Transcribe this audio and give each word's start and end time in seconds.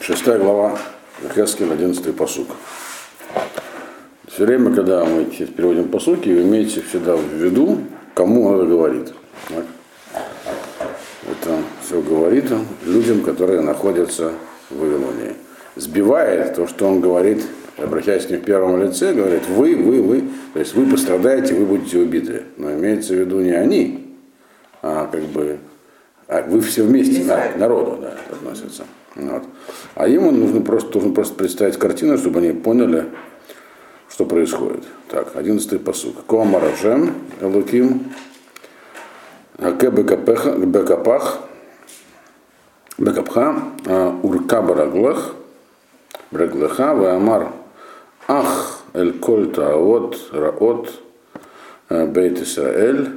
Шестая 0.00 0.38
глава, 0.38 0.78
Хескель, 1.34 1.72
одиннадцатый 1.72 2.12
посук. 2.12 2.48
Все 4.28 4.44
время, 4.44 4.74
когда 4.74 5.04
мы 5.04 5.24
переводим 5.24 5.88
посуки, 5.88 6.28
имейте 6.28 6.82
всегда 6.82 7.16
в 7.16 7.22
виду, 7.22 7.78
кому 8.14 8.54
это 8.54 8.66
говорит. 8.66 9.12
Так? 9.48 9.64
Это 11.30 11.58
все 11.84 12.00
говорит 12.02 12.44
людям, 12.84 13.22
которые 13.22 13.60
находятся 13.62 14.32
в 14.70 14.78
Вавилоне. 14.78 15.34
Сбивает 15.76 16.54
то, 16.56 16.66
что 16.66 16.86
он 16.86 17.00
говорит, 17.00 17.44
обращаясь 17.78 18.26
к 18.26 18.30
ним 18.30 18.40
в 18.40 18.44
первом 18.44 18.82
лице, 18.82 19.12
говорит, 19.12 19.46
вы, 19.48 19.76
вы, 19.76 20.02
вы, 20.02 20.24
то 20.52 20.58
есть 20.58 20.74
вы 20.74 20.86
пострадаете, 20.86 21.54
вы 21.54 21.64
будете 21.64 21.98
убиты. 21.98 22.42
Но 22.56 22.72
имеется 22.72 23.14
в 23.14 23.18
виду 23.18 23.40
не 23.40 23.52
они, 23.52 24.16
а 24.82 25.06
как 25.06 25.22
бы 25.22 25.58
а 26.28 26.42
вы 26.42 26.60
все 26.60 26.82
вместе, 26.82 27.22
на, 27.24 27.56
народу 27.56 27.98
да, 28.02 28.16
относятся. 28.30 28.84
Вот. 29.16 29.42
А 29.94 30.06
ему 30.08 30.30
нужно 30.30 30.60
просто, 30.60 30.98
нужно 30.98 31.12
просто 31.14 31.34
представить 31.34 31.78
картину, 31.78 32.18
чтобы 32.18 32.40
они 32.40 32.52
поняли, 32.52 33.06
что 34.10 34.26
происходит. 34.26 34.84
Так, 35.08 35.34
одиннадцатый 35.36 35.78
посуд. 35.78 36.16
Кома 36.26 36.60
Ражем, 36.60 37.14
Элуким, 37.40 38.12
Аке 39.58 39.90
Бекапах, 39.90 40.46
Бекапха, 42.98 43.62
Урка 44.22 44.62
Бараглах, 44.62 45.34
Браглаха, 46.30 46.94
Ваамар, 46.94 47.52
Ах, 48.28 48.82
Эль 48.92 49.18
Кольта, 49.18 49.76
вот 49.76 50.18
Раот, 50.32 50.90
Бейт 51.88 52.42
Исраэль, 52.42 53.12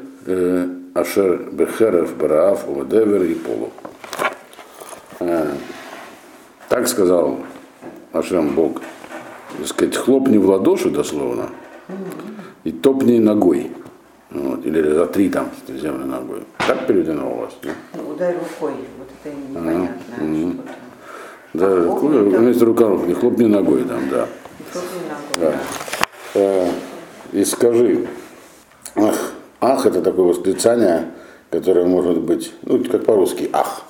Ашер 0.94 1.50
Бехерев, 1.52 2.16
Бараав, 2.16 2.68
Вадевер 2.68 3.24
и 3.24 3.36
Полу. 3.36 3.72
Так 6.70 6.88
сказал 6.88 7.38
Ашем 8.14 8.54
Бог. 8.56 8.82
Так 9.58 9.68
сказать, 9.68 9.96
хлопни 9.96 10.38
в 10.38 10.48
ладоши 10.48 10.90
дословно 10.90 11.50
и 12.64 12.72
топни 12.72 13.20
ногой. 13.20 13.72
Вот, 14.30 14.64
или 14.64 14.82
за 14.94 15.08
три 15.08 15.30
там 15.30 15.50
землю 15.68 16.06
ногой. 16.06 16.44
Так 16.68 16.86
переведено 16.86 17.34
у 17.34 17.38
вас? 17.40 17.54
Да? 17.64 17.70
Ну, 17.96 18.10
ударь 18.12 18.36
рукой, 18.36 18.74
вот 19.00 19.08
это 19.24 19.36
непонятно. 19.36 19.90
А, 20.12 20.16
что-то. 20.16 20.76
Да, 21.54 21.66
А 21.68 21.98
хлопни, 22.00 22.30
да. 22.32 22.38
вместо 22.38 22.66
рука, 22.66 22.86
не 23.08 23.14
хлопни 23.16 23.46
ногой 23.46 23.84
там, 23.86 24.08
да. 24.10 24.28
Хлопни 24.72 25.00
ногой, 25.10 25.40
Да. 25.40 25.52
да. 25.52 26.40
Э, 26.40 26.70
И 27.32 27.44
скажи, 27.44 28.08
ах, 28.96 29.32
ах 29.62 29.86
это 29.88 30.02
такое 30.04 30.26
восклицание, 30.26 31.12
которое 31.50 31.86
может 31.86 32.20
быть, 32.20 32.54
ну, 32.64 32.84
как 32.84 33.06
по-русски, 33.06 33.50
ах, 33.52 33.82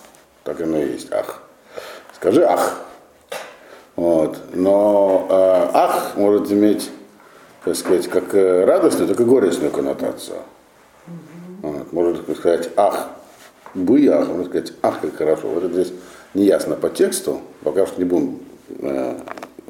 так 0.46 0.62
оно 0.62 0.78
и 0.78 0.94
есть, 0.94 1.12
ах. 1.12 1.42
Скажи 2.20 2.44
ах. 2.44 2.82
Вот. 3.96 4.38
Но 4.54 5.26
э, 5.30 5.70
ах 5.74 6.18
может 6.18 6.52
иметь, 6.52 6.90
так 7.64 7.78
сказать, 7.78 8.08
как 8.10 8.36
э, 8.36 8.66
радостную, 8.66 9.08
так 9.08 9.22
и 9.22 9.24
горестную 9.24 9.72
коннотацию. 9.72 10.40
Вот. 11.62 11.94
Может 11.94 12.38
сказать 12.38 12.70
ах, 12.76 13.08
бы 13.74 14.06
ах, 14.08 14.28
можно 14.28 14.46
сказать 14.46 14.74
ах, 14.82 15.00
как 15.00 15.16
хорошо. 15.16 15.48
Вот 15.48 15.64
это 15.64 15.74
здесь 15.74 15.94
неясно 16.34 16.76
по 16.76 16.90
тексту, 16.90 17.40
пока 17.64 17.86
что 17.86 18.00
не 18.02 18.06
будем 18.06 18.40
э, 18.80 19.18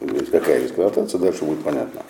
говорить, 0.01 0.31
какая 0.31 0.61
есть 0.61 0.73
коннотация, 0.73 1.19
дальше 1.19 1.45
будет 1.45 1.63
понятно. 1.63 2.01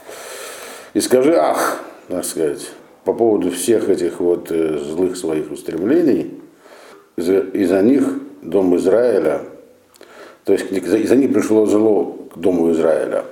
И 0.94 1.02
скажи 1.02 1.36
ах, 1.36 1.80
так 2.08 2.24
сказать, 2.24 2.70
по 3.04 3.14
поводу 3.14 3.52
всех 3.52 3.90
этих 3.90 4.22
вот 4.22 4.52
э, 4.52 4.78
злых 4.78 5.18
своих 5.18 5.52
устремлений, 5.52 6.40
из-за 7.18 7.40
из-за 7.40 7.82
них 7.82 8.06
дом 8.42 8.78
Израиля, 8.78 9.42
то 10.50 10.54
есть 10.54 10.72
из-за 10.72 10.98
из-за 10.98 11.16
них 11.16 11.32
пришло 11.32 11.68
зло 11.68 12.18
к 12.34 12.40
дому 12.40 12.72
Израиля. 12.72 13.24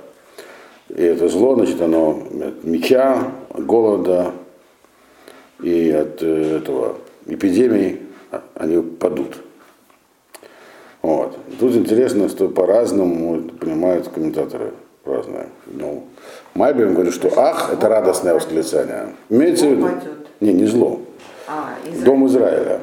И 0.88 1.02
это 1.02 1.28
зло, 1.28 1.56
значит, 1.56 1.82
оно 1.82 2.22
от 2.40 2.62
меча, 2.62 3.32
от 3.50 3.66
голода 3.66 4.34
и 5.60 5.90
от 5.90 6.22
э, 6.22 6.58
этого 6.58 6.94
эпидемий 7.26 8.02
а, 8.30 8.40
они 8.54 8.80
падут. 8.80 9.34
Вот. 11.02 11.36
Тут 11.58 11.74
интересно, 11.74 12.28
что 12.28 12.48
по-разному 12.48 13.42
понимают 13.58 14.06
комментаторы 14.06 14.74
разные. 15.04 15.48
Ну, 15.66 16.04
Майберн 16.54 16.94
говорит, 16.94 17.14
что 17.14 17.32
ах, 17.36 17.72
это 17.72 17.88
радостное 17.88 18.34
восклицание. 18.34 19.16
Имеется 19.28 19.66
в 19.66 19.72
виду? 19.72 19.88
Не, 20.38 20.52
не 20.52 20.66
зло. 20.66 21.00
А, 21.48 21.74
Дом 22.04 22.28
Израиля. 22.28 22.78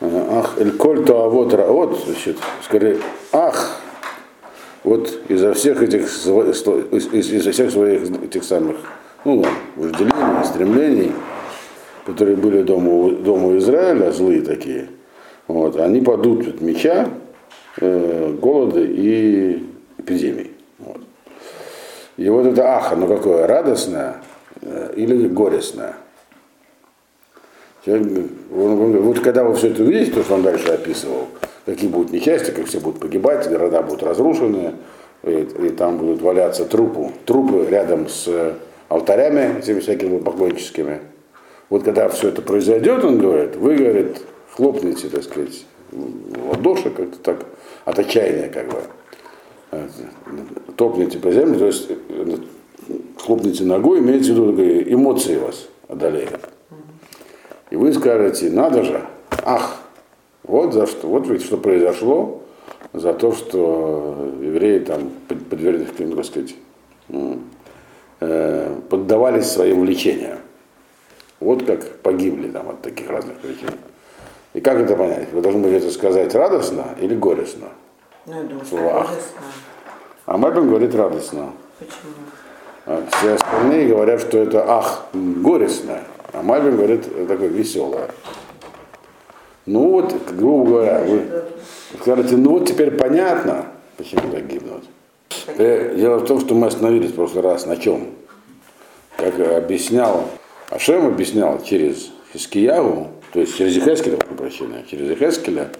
Ах, 0.00 0.58
эль 0.58 0.72
коль 0.76 1.04
то 1.04 1.24
а 1.24 1.28
вот 1.28 1.54
раот, 1.54 1.98
значит, 2.04 2.36
скорее, 2.62 2.98
ах, 3.32 3.80
вот 4.84 5.20
изо 5.28 5.54
всех 5.54 5.82
этих, 5.82 6.02
из- 6.02 7.32
изо 7.32 7.50
всех 7.50 7.70
своих 7.70 8.02
этих 8.22 8.44
самых, 8.44 8.76
ну, 9.24 9.44
вожделений, 9.74 10.44
стремлений, 10.44 11.12
которые 12.04 12.36
были 12.36 12.62
дому, 12.62 13.10
дому 13.10 13.56
Израиля, 13.56 14.12
злые 14.12 14.42
такие, 14.42 14.90
вот, 15.48 15.76
они 15.76 16.02
падут 16.02 16.46
от 16.46 16.60
меча, 16.60 17.08
э, 17.80 18.32
голода 18.40 18.80
и 18.80 19.64
эпидемий. 19.98 20.52
Вот. 20.78 21.00
И 22.18 22.28
вот 22.28 22.46
это 22.46 22.76
ах, 22.76 22.92
оно 22.92 23.06
какое, 23.06 23.46
радостное 23.46 24.22
э, 24.60 24.92
или 24.94 25.26
горестное? 25.26 25.96
Человек, 27.84 28.30
он- 28.54 28.76
говорит, 28.92 29.02
вот 29.02 29.20
когда 29.20 29.44
вы 29.44 29.54
все 29.54 29.68
это 29.68 29.82
увидите, 29.82 30.12
то, 30.12 30.22
что 30.22 30.34
он 30.34 30.42
дальше 30.42 30.68
описывал, 30.68 31.28
какие 31.64 31.88
будут 31.90 32.12
несчастья, 32.12 32.52
как 32.52 32.66
все 32.66 32.80
будут 32.80 33.00
погибать, 33.00 33.48
города 33.48 33.82
будут 33.82 34.02
разрушены, 34.02 34.74
и, 35.22 35.48
и 35.66 35.68
там 35.70 35.98
будут 35.98 36.22
валяться 36.22 36.64
трупы, 36.64 37.10
трупы 37.24 37.66
рядом 37.68 38.08
с 38.08 38.54
алтарями, 38.88 39.58
этими 39.58 39.80
всякими 39.80 40.18
поклонническими. 40.18 41.00
Вот 41.68 41.82
когда 41.82 42.08
все 42.08 42.28
это 42.28 42.42
произойдет, 42.42 43.04
он 43.04 43.18
говорит, 43.18 43.56
вы, 43.56 43.74
говорит, 43.74 44.18
хлопните, 44.52 45.08
так 45.08 45.24
сказать, 45.24 45.66
в 45.90 46.48
ладоши 46.50 46.90
как-то 46.90 47.18
так, 47.18 47.46
от 47.84 47.98
отчаяния 47.98 48.48
как 48.48 48.68
бы. 48.68 48.78
Э, 49.72 49.88
Топните 50.76 51.18
по 51.18 51.32
земле, 51.32 51.58
то 51.58 51.66
есть 51.66 51.88
э, 51.90 52.36
хлопните 53.18 53.64
ногой, 53.64 53.98
имеется 53.98 54.32
в 54.32 54.36
виду, 54.36 54.62
эмоции 54.92 55.36
вас 55.38 55.68
одолеют. 55.88 56.38
И 57.76 57.78
вы 57.78 57.92
скажете, 57.92 58.48
надо 58.48 58.84
же, 58.84 59.04
ах, 59.44 59.76
вот 60.44 60.72
за 60.72 60.86
что, 60.86 61.08
вот 61.08 61.26
ведь 61.26 61.44
что 61.44 61.58
произошло, 61.58 62.40
за 62.94 63.12
то, 63.12 63.32
что 63.34 64.30
евреи 64.40 64.78
там 64.78 65.10
под- 65.28 65.46
подвергли, 65.50 65.86
ну, 65.98 66.16
так 66.16 66.24
сказать, 66.24 66.54
э, 68.20 68.76
поддавались 68.88 69.50
своим 69.50 69.80
влечениям. 69.82 70.38
Вот 71.38 71.66
как 71.66 71.98
погибли 71.98 72.48
там 72.48 72.70
от 72.70 72.80
таких 72.80 73.10
разных 73.10 73.36
причин. 73.40 73.68
И 74.54 74.62
как 74.62 74.78
это 74.78 74.96
понять? 74.96 75.30
Вы 75.34 75.42
должны 75.42 75.60
были 75.60 75.76
это 75.76 75.90
сказать 75.90 76.34
радостно 76.34 76.94
или 76.98 77.14
горестно? 77.14 77.66
Ну, 78.24 78.36
я 78.36 78.42
думаю, 78.44 78.64
Слово. 78.64 79.06
А 80.24 80.38
Мальбин 80.38 80.70
говорит 80.70 80.94
радостно. 80.94 81.52
Почему? 81.78 82.14
А 82.86 83.04
все 83.12 83.34
остальные 83.34 83.88
говорят, 83.88 84.22
что 84.22 84.38
это 84.38 84.64
ах, 84.66 85.08
горестно. 85.12 85.98
А 86.36 86.42
Мальбин 86.42 86.76
говорит 86.76 87.08
э, 87.10 87.24
такое 87.26 87.48
веселое. 87.48 88.10
Ну 89.64 89.90
вот, 89.90 90.14
грубо 90.32 90.66
говоря, 90.66 91.02
вы 91.02 91.22
скажете, 91.98 92.36
ну 92.36 92.50
вот 92.50 92.68
теперь 92.68 92.90
понятно, 92.90 93.66
почему 93.96 94.30
так 94.30 94.46
гибнут. 94.46 94.84
Э, 95.56 95.94
Дело 95.96 96.18
в 96.18 96.26
том, 96.26 96.40
что 96.40 96.54
мы 96.54 96.66
остановились 96.66 97.12
в 97.12 97.14
прошлый 97.14 97.42
раз 97.42 97.64
на 97.64 97.78
чем? 97.78 98.08
Как 99.16 99.40
объяснял, 99.40 100.24
Ашем 100.68 101.06
объяснял 101.06 101.62
через 101.62 102.10
Хискияву, 102.34 103.08
то 103.32 103.40
есть 103.40 103.56
через 103.56 103.74
Ихескеля, 103.78 104.18
прошу 104.18 104.34
прощения, 104.34 104.84
через 104.90 105.10
Ихескеля, 105.10 105.70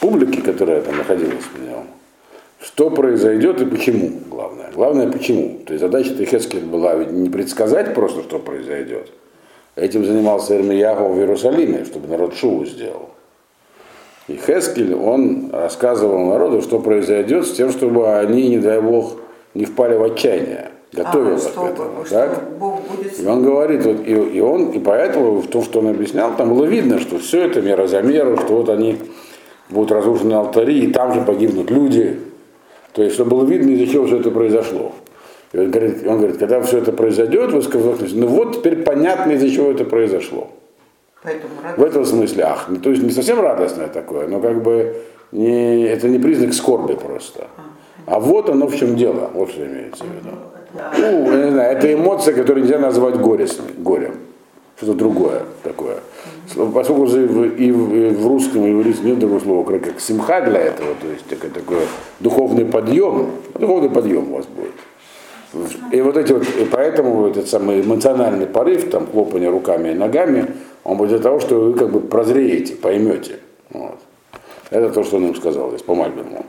публике, 0.00 0.42
которая 0.42 0.80
там 0.82 0.96
находилась 0.96 1.42
в 1.42 1.60
нем, 1.60 1.88
что 2.60 2.90
произойдет 2.90 3.60
и 3.62 3.66
почему, 3.66 4.12
главное. 4.30 4.70
Главное, 4.72 5.10
почему. 5.10 5.58
То 5.66 5.72
есть 5.72 5.82
задача 5.82 6.10
Ихескеля 6.22 6.64
была 6.64 6.94
ведь 6.94 7.10
не 7.10 7.28
предсказать 7.28 7.94
просто, 7.94 8.22
что 8.22 8.38
произойдет. 8.38 9.10
Этим 9.78 10.04
занимался 10.04 10.56
Ирмияху 10.56 11.04
в 11.04 11.18
Иерусалиме, 11.18 11.84
чтобы 11.84 12.08
народ 12.08 12.34
шоу 12.34 12.64
сделал. 12.64 13.10
И 14.26 14.36
Хескель, 14.36 14.92
он 14.92 15.50
рассказывал 15.52 16.26
народу, 16.26 16.62
что 16.62 16.80
произойдет 16.80 17.46
с 17.46 17.52
тем, 17.52 17.70
чтобы 17.70 18.18
они, 18.18 18.48
не 18.48 18.58
дай 18.58 18.80
бог, 18.80 19.12
не 19.54 19.66
впали 19.66 19.94
в 19.94 20.02
отчаяние. 20.02 20.72
Готовил 20.92 21.36
а, 21.36 21.38
что, 21.38 21.60
к 21.60 21.64
этому. 21.64 22.04
что 22.04 22.14
так? 22.14 22.58
Бог 22.58 22.80
будет 22.88 23.20
И 23.20 23.26
он 23.26 23.44
говорит, 23.44 23.84
вот, 23.84 24.00
и, 24.04 24.12
и 24.12 24.40
он, 24.40 24.70
и 24.70 24.80
поэтому 24.80 25.40
в 25.40 25.46
том, 25.46 25.62
что 25.62 25.78
он 25.78 25.88
объяснял, 25.88 26.34
там 26.36 26.54
было 26.54 26.64
видно, 26.64 26.98
что 26.98 27.18
все 27.18 27.42
это 27.44 27.60
мера 27.60 27.86
за 27.86 28.02
меру, 28.02 28.36
что 28.36 28.54
вот 28.56 28.68
они 28.70 28.98
будут 29.70 29.92
разрушены 29.92 30.32
алтари, 30.32 30.80
и 30.80 30.92
там 30.92 31.14
же 31.14 31.20
погибнут 31.20 31.70
люди. 31.70 32.18
То 32.94 33.02
есть, 33.02 33.14
чтобы 33.14 33.30
было 33.30 33.44
видно, 33.44 33.70
из-за 33.70 33.86
чего 33.86 34.06
все 34.06 34.18
это 34.18 34.32
произошло. 34.32 34.92
И 35.52 35.58
он 35.58 35.70
говорит, 35.70 36.06
он 36.06 36.18
говорит, 36.18 36.36
когда 36.38 36.60
все 36.60 36.78
это 36.78 36.92
произойдет, 36.92 37.52
вы 37.52 37.62
скажете, 37.62 38.14
ну 38.14 38.26
вот 38.26 38.58
теперь 38.58 38.82
понятно, 38.82 39.32
из-за 39.32 39.50
чего 39.50 39.70
это 39.70 39.84
произошло. 39.84 40.48
Поэтому 41.22 41.52
В 41.76 41.82
этом 41.82 42.04
смысле, 42.04 42.44
ах, 42.44 42.66
ну, 42.68 42.76
то 42.76 42.90
есть 42.90 43.02
не 43.02 43.10
совсем 43.10 43.40
радостное 43.40 43.88
такое, 43.88 44.28
но 44.28 44.40
как 44.40 44.62
бы 44.62 44.96
не, 45.32 45.84
это 45.84 46.08
не 46.08 46.18
признак 46.18 46.52
скорби 46.54 46.94
просто. 46.94 47.46
А 48.06 48.20
вот 48.20 48.48
оно 48.48 48.66
в 48.66 48.76
чем 48.76 48.96
дело, 48.96 49.30
вот 49.34 49.50
что 49.50 49.66
имеется 49.66 50.04
в 50.04 50.06
виду. 50.06 50.36
Ну, 50.98 51.32
я 51.38 51.44
не 51.46 51.50
знаю, 51.50 51.76
это 51.76 51.92
эмоция, 51.92 52.34
которую 52.34 52.64
нельзя 52.64 52.78
назвать 52.78 53.16
горестной, 53.16 53.72
горем. 53.78 54.14
Что-то 54.76 54.94
другое 54.94 55.42
такое. 55.64 55.96
Поскольку 56.72 57.04
в- 57.06 57.44
и 57.56 57.72
в, 57.72 57.94
и 57.94 58.10
в 58.10 58.26
русском, 58.28 58.64
и 58.64 58.70
в 58.72 58.80
иврите 58.80 59.00
нет 59.02 59.18
такого 59.20 59.40
слова, 59.40 59.64
кроме 59.64 59.80
как 59.80 59.98
симха 60.00 60.40
для 60.42 60.60
этого, 60.60 60.94
то 60.94 61.08
есть 61.08 61.26
такой, 61.26 61.50
такой 61.50 61.78
духовный 62.20 62.64
подъем, 62.64 63.30
духовный 63.54 63.90
подъем 63.90 64.32
у 64.32 64.36
вас 64.36 64.46
будет. 64.46 64.72
И 65.92 66.00
вот 66.02 66.16
эти 66.16 66.32
вот, 66.32 66.44
и 66.44 66.64
поэтому 66.64 67.26
этот 67.28 67.48
самый 67.48 67.80
эмоциональный 67.80 68.46
порыв, 68.46 68.90
там, 68.90 69.06
хлопание 69.06 69.48
руками 69.48 69.90
и 69.90 69.94
ногами, 69.94 70.46
он 70.84 70.98
будет 70.98 71.10
для 71.10 71.18
того, 71.18 71.40
что 71.40 71.60
вы 71.60 71.74
как 71.74 71.90
бы 71.90 72.00
прозреете, 72.00 72.74
поймете. 72.74 73.38
Вот. 73.70 73.98
Это 74.70 74.90
то, 74.90 75.02
что 75.04 75.16
он 75.16 75.28
им 75.28 75.34
сказал 75.34 75.70
здесь 75.70 75.82
по 75.82 75.94
Мальбиму. 75.94 76.44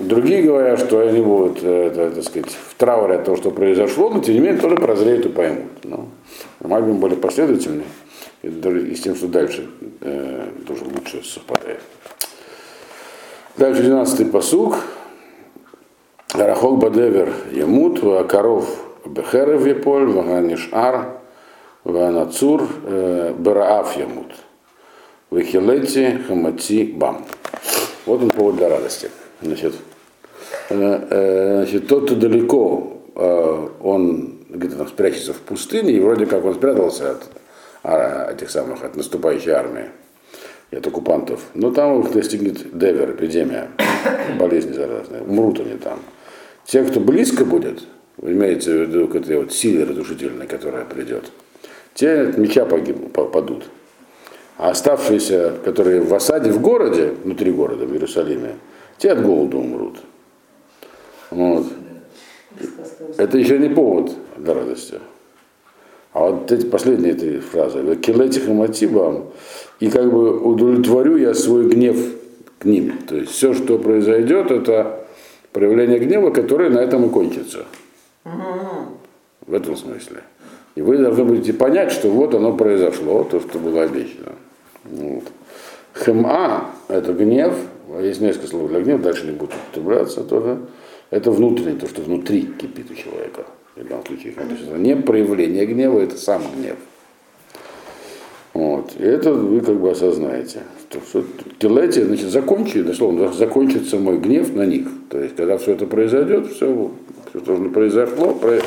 Другие 0.00 0.42
говорят, 0.42 0.80
что 0.80 0.98
они 0.98 1.20
будут, 1.20 1.62
э, 1.62 1.86
это, 1.86 2.10
так 2.10 2.24
сказать, 2.24 2.50
в 2.50 2.74
трауре 2.74 3.14
от 3.14 3.24
того, 3.24 3.36
что 3.36 3.52
произошло, 3.52 4.10
но 4.10 4.20
тем 4.20 4.34
не 4.34 4.40
менее 4.40 4.60
тоже 4.60 4.74
прозреют 4.74 5.26
и 5.26 5.28
поймут. 5.28 5.70
Ну, 5.84 6.08
Мальбим 6.60 6.98
более 6.98 7.16
последовательный, 7.16 7.84
и, 8.42 8.48
и 8.48 8.94
с 8.96 9.00
тем, 9.00 9.14
что 9.14 9.28
дальше 9.28 9.68
э, 10.00 10.48
тоже 10.66 10.84
лучше 10.84 11.22
совпадает. 11.22 11.80
Дальше 13.56 13.82
12-й 13.84 14.26
посуг. 14.26 14.78
Рахок 16.34 16.78
бадевер 16.78 17.32
емут, 17.52 18.00
коров 18.28 18.68
бехерев 19.06 19.64
еполь, 19.66 20.06
ваганишар, 20.06 21.20
ванацур 21.84 22.68
э, 22.84 23.34
бераав 23.38 23.96
емут. 23.96 24.32
Вехилети 25.30 26.18
хамати 26.26 26.92
бам. 26.92 27.24
Вот 28.04 28.20
он 28.20 28.30
повод 28.30 28.56
для 28.56 28.68
радости. 28.68 29.10
Значит, 29.42 29.74
э, 30.70 31.06
э, 31.10 31.56
значит 31.58 31.86
тот, 31.86 32.06
кто 32.06 32.16
далеко, 32.16 32.98
он 33.14 34.38
где-то 34.48 34.78
там 34.78 34.88
спрячется 34.88 35.34
в 35.34 35.38
пустыне, 35.38 35.92
и 35.92 36.00
вроде 36.00 36.26
как 36.26 36.44
он 36.44 36.54
спрятался 36.54 37.12
от 37.12 37.22
а, 37.84 38.32
этих 38.32 38.50
самых, 38.50 38.82
от 38.82 38.96
наступающей 38.96 39.52
армии 39.52 39.84
от 40.72 40.84
оккупантов. 40.84 41.40
Но 41.54 41.70
там 41.70 42.00
их 42.00 42.12
достигнет 42.12 42.76
девер, 42.76 43.12
эпидемия, 43.12 43.68
болезни 44.36 44.72
заразные, 44.72 45.22
умрут 45.22 45.60
они 45.60 45.76
там. 45.78 46.00
Те, 46.66 46.82
кто 46.82 47.00
близко 47.00 47.44
будет, 47.44 47.82
имеется 48.20 48.70
в 48.70 48.74
виду 48.74 49.08
к 49.08 49.16
этой 49.16 49.36
вот 49.36 49.52
силе 49.52 49.84
разрушительной, 49.84 50.46
которая 50.46 50.84
придет, 50.84 51.30
те 51.94 52.22
от 52.22 52.38
меча 52.38 52.64
погибнут, 52.64 53.12
падут. 53.12 53.64
А 54.56 54.70
оставшиеся, 54.70 55.54
которые 55.64 56.00
в 56.00 56.14
осаде 56.14 56.50
в 56.50 56.60
городе, 56.60 57.12
внутри 57.24 57.50
города, 57.50 57.86
в 57.86 57.92
Иерусалиме, 57.92 58.56
те 58.98 59.10
от 59.10 59.22
голода 59.22 59.56
умрут. 59.56 59.98
Вот. 61.30 61.66
Это 63.16 63.36
еще 63.36 63.58
не 63.58 63.68
повод 63.68 64.12
для 64.36 64.54
радости. 64.54 65.00
А 66.12 66.30
вот 66.30 66.52
эти 66.52 66.64
последние 66.66 67.14
три 67.14 67.40
фразы. 67.40 67.96
Килетих 67.96 68.48
и 68.48 68.52
мотивам, 68.52 69.32
и 69.80 69.90
как 69.90 70.12
бы 70.12 70.38
удовлетворю 70.38 71.16
я 71.16 71.34
свой 71.34 71.68
гнев 71.68 71.96
к 72.60 72.64
ним. 72.64 72.98
То 73.08 73.16
есть 73.16 73.32
все, 73.32 73.52
что 73.54 73.78
произойдет, 73.78 74.52
это 74.52 75.03
проявление 75.54 76.00
гнева, 76.00 76.30
которое 76.30 76.68
на 76.68 76.80
этом 76.80 77.06
и 77.06 77.08
кончится. 77.08 77.64
В 79.46 79.54
этом 79.54 79.76
смысле. 79.76 80.24
И 80.74 80.82
вы 80.82 80.98
должны 80.98 81.24
будете 81.24 81.52
понять, 81.52 81.92
что 81.92 82.10
вот 82.10 82.34
оно 82.34 82.52
произошло, 82.56 83.22
то, 83.22 83.40
что 83.40 83.58
было 83.60 83.84
обещано. 83.84 84.32
Вот. 84.84 85.24
Хема– 85.94 86.70
это 86.88 87.12
гнев, 87.12 87.54
есть 88.00 88.20
несколько 88.20 88.48
слов 88.48 88.68
для 88.68 88.80
гнева, 88.80 88.98
дальше 88.98 89.26
не 89.26 89.32
буду 89.32 89.52
употребляться 89.68 90.24
тоже. 90.24 90.58
Это 91.10 91.30
внутреннее, 91.30 91.76
то, 91.76 91.86
что 91.86 92.02
внутри 92.02 92.42
кипит 92.42 92.90
у 92.90 92.94
человека. 92.94 93.44
В 93.76 93.88
данном 93.88 94.04
случае, 94.04 94.32
это 94.32 94.78
не 94.78 94.96
проявление 94.96 95.66
гнева, 95.66 96.00
это 96.00 96.16
сам 96.16 96.42
гнев. 96.56 96.76
Вот. 98.54 98.92
И 98.98 99.02
это 99.02 99.32
вы 99.32 99.60
как 99.60 99.80
бы 99.80 99.90
осознаете. 99.90 100.60
Что, 100.88 101.00
что 101.00 101.24
телете, 101.58 102.04
значит, 102.04 102.28
закончи, 102.30 102.82
дословно, 102.82 103.32
закончится 103.32 103.98
мой 103.98 104.18
гнев 104.18 104.54
на 104.54 104.64
них. 104.64 104.86
То 105.10 105.20
есть, 105.20 105.34
когда 105.34 105.58
все 105.58 105.72
это 105.72 105.86
произойдет, 105.86 106.46
все, 106.46 106.90
все 107.30 107.40
что 107.40 107.56
произошло, 107.70 108.32
про- 108.34 108.58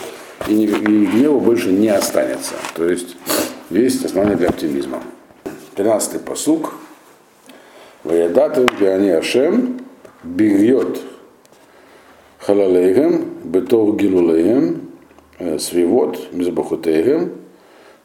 и, 0.48 0.54
ни- 0.54 0.66
и 0.66 1.06
гнева 1.06 1.40
больше 1.40 1.72
не 1.72 1.88
останется. 1.88 2.54
То 2.76 2.88
есть, 2.88 3.16
есть 3.70 4.04
основание 4.04 4.36
для 4.36 4.50
оптимизма. 4.50 5.02
13-й 5.78 6.20
посук. 6.20 6.74
Ваядатым 8.04 8.68
Пиани 8.80 9.10
Ашем 9.10 9.80
бигьет 10.24 11.00
халалейгем, 12.40 13.26
бетов 13.46 13.96
гилулейгем, 13.98 14.82
э, 15.40 15.60
свивот, 15.60 16.34
мизбахутейгем, 16.34 17.32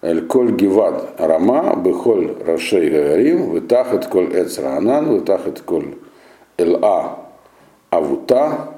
эль 0.03 0.27
коль 0.27 0.53
гивад 0.53 1.15
рама, 1.19 1.77
бехоль 1.77 2.35
рашей 2.45 2.91
гагарим, 2.91 3.51
вытахет 3.51 4.07
коль 4.07 4.35
эц 4.35 4.59
раанан, 4.59 5.09
вытахет 5.09 5.61
коль 5.61 5.95
эл-а 6.59 7.31
авута, 7.91 8.75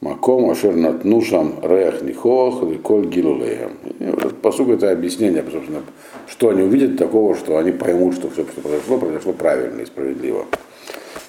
маком 0.00 0.50
ашер 0.50 0.74
натнушам 0.74 1.54
рех 1.62 2.02
нихох, 2.02 2.64
коль 2.82 3.06
гилулейгем. 3.06 3.70
И 4.00 4.04
вот 4.04 4.18
этот 4.18 4.38
посуг 4.38 4.68
это 4.70 4.90
объяснение, 4.90 5.44
собственно, 5.50 5.82
что 6.26 6.48
они 6.50 6.62
увидят 6.62 6.98
такого, 6.98 7.36
что 7.36 7.56
они 7.56 7.70
поймут, 7.70 8.16
что 8.16 8.28
все, 8.28 8.44
что 8.44 8.60
произошло, 8.60 8.98
произошло 8.98 9.32
правильно 9.32 9.82
и 9.82 9.86
справедливо. 9.86 10.44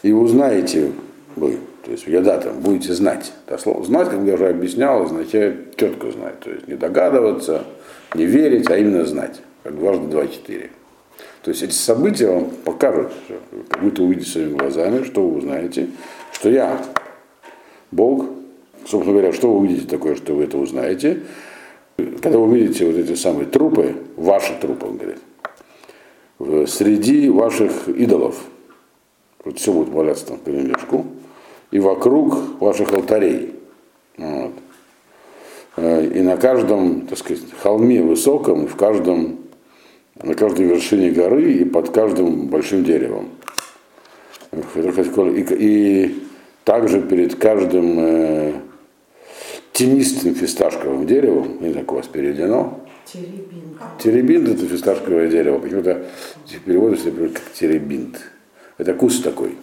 И 0.02 0.12
узнаете 0.12 0.92
вы, 1.36 1.58
то 1.84 1.92
есть 1.92 2.08
яда 2.08 2.40
там 2.40 2.60
будете 2.60 2.94
знать. 2.94 3.32
Это 3.46 3.62
слово 3.62 3.84
знать, 3.86 4.10
как 4.10 4.22
я 4.22 4.34
уже 4.34 4.50
объяснял, 4.50 5.04
означает 5.04 5.76
четко 5.76 6.12
знать. 6.12 6.40
То 6.40 6.52
есть 6.52 6.68
не 6.68 6.76
догадываться, 6.76 7.64
не 8.16 8.26
верить, 8.26 8.70
а 8.70 8.78
именно 8.78 9.06
знать. 9.06 9.42
Как 9.64 9.78
дважды 9.78 10.08
два 10.08 10.28
четыре. 10.28 10.72
То 11.44 11.52
есть 11.52 11.64
эти 11.64 11.74
события 11.74 12.28
вам 12.28 12.50
покажут, 12.66 13.12
как 13.70 13.82
будто 13.82 14.04
увидите 14.04 14.30
своими 14.30 14.58
глазами, 14.58 15.04
что 15.04 15.28
вы 15.28 15.38
узнаете, 15.38 15.88
что 16.32 16.50
я 16.50 16.82
Бог, 17.92 18.26
собственно 18.86 19.14
говоря, 19.14 19.34
что 19.34 19.52
вы 19.52 19.60
увидите 19.60 19.88
такое, 19.88 20.16
что 20.16 20.36
вы 20.36 20.44
это 20.44 20.58
узнаете, 20.58 21.22
когда 22.22 22.38
вы 22.38 22.46
увидите 22.46 22.86
вот 22.86 22.96
эти 22.96 23.16
самые 23.16 23.46
трупы, 23.46 23.96
ваши 24.16 24.58
трупы, 24.60 24.86
он 24.86 24.98
говорит, 24.98 26.70
среди 26.70 27.30
ваших 27.30 27.90
идолов, 27.90 28.38
вот 29.44 29.58
все 29.58 29.74
будет 29.74 29.90
валяться 29.90 30.28
там 30.28 30.38
в 30.38 30.42
перемешку, 30.42 31.06
и 31.72 31.80
вокруг 31.80 32.60
ваших 32.62 32.94
алтарей. 32.94 33.56
Вот. 34.18 34.54
Э, 35.78 36.06
И 36.06 36.22
на 36.22 36.38
каждом, 36.38 37.02
так 37.08 37.18
сказать, 37.18 37.44
холме 37.62 38.02
высоком, 38.02 38.68
в 38.68 38.76
каждом, 38.76 39.40
на 40.22 40.34
каждой 40.34 40.66
вершине 40.66 41.12
горы 41.12 41.54
и 41.54 41.66
под 41.66 41.90
каждым 41.90 42.48
большим 42.48 42.84
деревом. 42.84 43.30
И, 44.52 45.48
и 45.52 46.24
также 46.64 47.02
перед 47.02 47.36
каждым 47.36 48.00
э, 48.00 48.54
тенистым 49.74 50.36
фисташковым 50.36 51.06
деревом, 51.06 51.58
не 51.62 51.74
как 51.74 51.92
у 51.92 51.96
вас 51.96 52.08
переведено, 52.08 52.80
Теребинка. 53.12 53.86
Теребинт 53.98 54.50
это 54.50 54.68
фисташковое 54.68 55.30
дерево. 55.30 55.60
Почему-то 55.60 56.06
переводится 56.66 57.10
переводят 57.10 57.40
как 57.40 57.54
теребинт. 57.54 58.22
Это 58.78 58.94
куст 58.94 59.24
такой. 59.24 59.56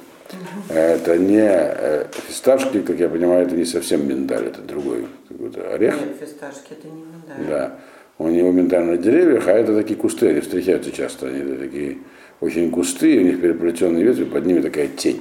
Это 0.68 1.18
не 1.18 1.42
э, 1.42 2.06
фисташки, 2.26 2.80
как 2.80 2.98
я 2.98 3.08
понимаю, 3.08 3.46
это 3.46 3.54
не 3.54 3.64
совсем 3.64 4.06
миндаль, 4.08 4.46
это 4.46 4.60
другой 4.60 5.06
какой-то 5.28 5.72
орех. 5.72 5.94
Нет, 6.00 6.16
фисташки 6.20 6.72
это 6.72 6.88
не 6.88 7.02
миндаль. 7.02 7.48
Да. 7.48 7.78
У 8.18 8.28
него 8.28 8.50
миндаль 8.50 8.84
на 8.84 8.96
деревьях, 8.96 9.46
а 9.48 9.52
это 9.52 9.76
такие 9.76 9.98
кусты, 9.98 10.30
они 10.30 10.40
встречаются 10.40 10.90
часто. 10.90 11.28
Они 11.28 11.56
такие 11.56 11.98
очень 12.40 12.70
густые, 12.70 13.20
у 13.20 13.24
них 13.24 13.40
переплетенные 13.40 14.04
ветви, 14.04 14.24
под 14.24 14.46
ними 14.46 14.60
такая 14.60 14.88
тень. 14.88 15.20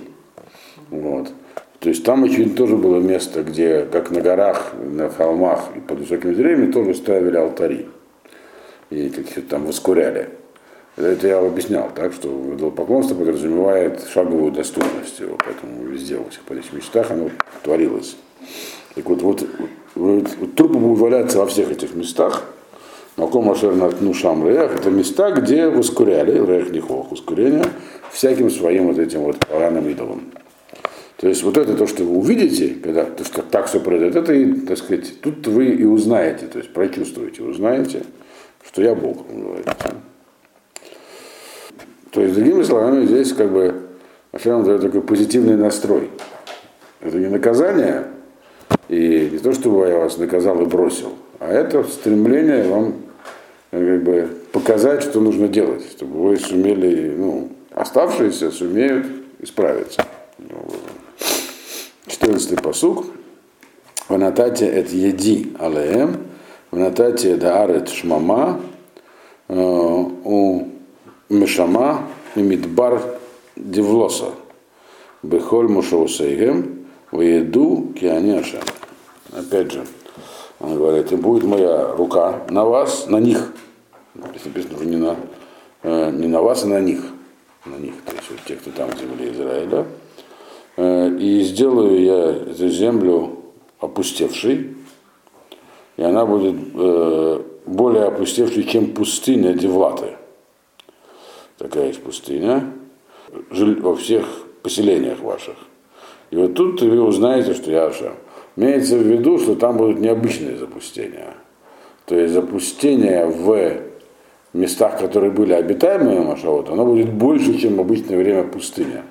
Вот. 0.89 1.31
То 1.79 1.89
есть 1.89 2.03
там, 2.03 2.23
очевидно, 2.23 2.55
тоже 2.55 2.77
было 2.77 2.99
место, 2.99 3.43
где, 3.43 3.85
как 3.85 4.11
на 4.11 4.21
горах, 4.21 4.73
на 4.73 5.09
холмах 5.09 5.69
и 5.75 5.79
под 5.79 5.99
высокими 5.99 6.33
деревьями, 6.33 6.71
тоже 6.71 6.95
ставили 6.95 7.35
алтари. 7.35 7.87
И 8.89 9.09
как-то 9.09 9.41
там 9.41 9.65
воскуряли. 9.65 10.29
Это 10.97 11.27
я 11.27 11.39
объяснял, 11.39 11.89
так 11.93 12.13
что 12.13 12.29
идолопоклонство 12.53 13.15
подразумевает 13.15 14.01
шаговую 14.13 14.53
доступность 14.53 15.19
его, 15.19 15.37
поэтому 15.43 15.83
везде, 15.83 16.17
во 16.17 16.29
всех 16.29 16.49
этих 16.49 16.71
мечтах 16.71 17.11
оно 17.11 17.31
творилось. 17.63 18.15
Так 18.95 19.05
вот, 19.09 19.21
вот, 19.21 19.45
вот, 19.95 20.29
вот 20.39 20.55
трупы 20.55 20.77
будут 20.77 20.99
валяться 20.99 21.37
во 21.39 21.47
всех 21.47 21.69
этих 21.69 21.95
местах, 21.95 22.45
Маком 23.17 23.49
Ашер 23.49 23.73
Нушам 24.01 24.47
Реях, 24.47 24.73
это 24.73 24.89
места, 24.89 25.31
где 25.31 25.67
воскуряли, 25.67 26.31
Реях 26.31 26.69
Нихох, 26.69 27.11
ускорение, 27.11 27.65
всяким 28.11 28.49
своим 28.49 28.87
вот 28.87 28.97
этим 28.97 29.21
вот 29.21 29.37
поганым 29.39 29.89
идолом. 29.89 30.31
То 31.17 31.27
есть 31.27 31.43
вот 31.43 31.57
это 31.57 31.75
то, 31.75 31.87
что 31.87 32.03
вы 32.05 32.17
увидите, 32.17 32.75
когда 32.81 33.03
то, 33.03 33.25
что 33.25 33.41
так 33.41 33.67
все 33.67 33.81
произойдет, 33.81 34.15
это, 34.15 34.33
и, 34.33 34.53
так 34.61 34.77
сказать, 34.77 35.21
тут 35.21 35.45
вы 35.47 35.67
и 35.67 35.83
узнаете, 35.83 36.45
то 36.47 36.57
есть 36.57 36.71
прочувствуете, 36.71 37.43
узнаете, 37.43 38.03
что 38.65 38.81
я 38.81 38.95
Бог, 38.95 39.29
он 39.29 39.43
говорит. 39.43 39.67
То 42.15 42.21
есть, 42.21 42.33
другими 42.33 42.63
словами, 42.63 43.05
здесь 43.05 43.33
как 43.33 43.51
бы 43.51 43.75
Ашем 44.31 44.63
дает 44.63 44.81
такой 44.81 45.01
позитивный 45.01 45.57
настрой. 45.57 46.09
Это 47.01 47.17
не 47.17 47.27
наказание, 47.27 48.05
и 48.87 49.29
не 49.33 49.37
то, 49.37 49.51
чтобы 49.51 49.85
я 49.85 49.97
вас 49.97 50.17
наказал 50.17 50.61
и 50.61 50.65
бросил, 50.65 51.09
а 51.39 51.51
это 51.51 51.83
стремление 51.83 52.63
вам 52.69 52.95
как 53.69 54.03
бы, 54.03 54.29
показать, 54.53 55.03
что 55.03 55.19
нужно 55.19 55.49
делать, 55.49 55.85
чтобы 55.91 56.29
вы 56.29 56.37
сумели, 56.37 57.13
ну, 57.17 57.49
оставшиеся 57.71 58.49
сумеют 58.49 59.05
исправиться. 59.39 60.05
14 62.07 62.61
посук. 62.61 63.07
В 64.07 64.17
натате 64.17 64.67
эт 64.67 64.89
еди 64.91 65.53
алеем, 65.59 66.15
в 66.71 66.77
натате 66.77 67.35
даарет 67.35 67.89
шмама, 67.89 68.61
у 69.49 70.67
мешама 71.29 72.07
и 72.35 72.41
мидбар 72.41 73.01
дивлоса. 73.55 74.31
Бехоль 75.23 75.67
мушаусейгем, 75.67 76.85
воеду 77.11 77.93
кианяша. 77.99 78.59
Опять 79.31 79.71
же, 79.71 79.85
он 80.59 80.75
говорит, 80.75 81.11
и 81.11 81.15
будет 81.15 81.43
моя 81.43 81.95
рука 81.95 82.43
на 82.49 82.65
вас, 82.65 83.07
на 83.07 83.17
них. 83.17 83.53
Написано 84.13 84.75
уже 84.75 84.85
не 84.85 84.97
на, 84.97 85.15
не 86.11 86.27
на 86.27 86.41
вас, 86.41 86.63
а 86.63 86.67
на 86.67 86.79
них. 86.79 87.01
На 87.65 87.77
них, 87.77 87.95
то 88.05 88.13
есть 88.13 88.29
вот 88.29 88.39
те, 88.45 88.55
кто 88.55 88.69
там 88.69 88.91
в 88.91 88.99
земле 88.99 89.31
Израиля. 89.31 89.87
И 91.19 91.41
сделаю 91.41 91.99
я 91.99 92.31
эту 92.51 92.69
землю 92.69 93.39
опустевшей, 93.79 94.75
и 95.97 96.03
она 96.03 96.25
будет 96.25 96.55
более 97.65 98.03
опустевшей, 98.03 98.65
чем 98.65 98.93
пустыня 98.93 99.53
Девлаты. 99.53 100.17
Такая 101.65 101.87
есть 101.87 102.03
пустыня 102.03 102.63
во 103.49 103.95
всех 103.95 104.23
поселениях 104.61 105.19
ваших. 105.19 105.55
И 106.29 106.35
вот 106.35 106.53
тут 106.53 106.79
вы 106.83 107.01
узнаете, 107.01 107.55
что 107.55 107.71
я 107.71 107.87
Ашем. 107.87 108.13
Имеется 108.55 108.97
в 108.97 109.01
виду, 109.01 109.39
что 109.39 109.55
там 109.55 109.77
будут 109.77 109.99
необычные 109.99 110.57
запустения. 110.57 111.33
То 112.05 112.13
есть 112.19 112.35
запустение 112.35 113.25
в 113.25 113.81
местах, 114.53 114.99
которые 114.99 115.31
были 115.31 115.53
обитаемые 115.53 116.21
Машавод, 116.21 116.69
оно 116.69 116.85
будет 116.85 117.11
больше, 117.11 117.57
чем 117.57 117.77
в 117.77 117.81
обычное 117.81 118.17
время 118.17 118.43
пустыня. 118.43 119.03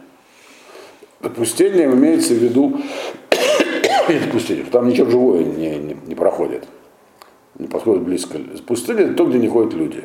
Запустение 1.20 1.86
имеется 1.86 2.34
в 2.34 2.38
виду 2.38 2.78
запустение, 4.26 4.62
что 4.62 4.74
там 4.74 4.88
ничего 4.88 5.10
живое 5.10 5.42
не, 5.42 5.76
не, 5.78 5.96
не 6.06 6.14
проходит, 6.14 6.68
не 7.58 7.66
подходит 7.66 8.04
близко. 8.04 8.38
Пустыня 8.64 9.06
это 9.06 9.14
то, 9.14 9.26
где 9.26 9.40
не 9.40 9.48
ходят 9.48 9.74
люди. 9.74 10.04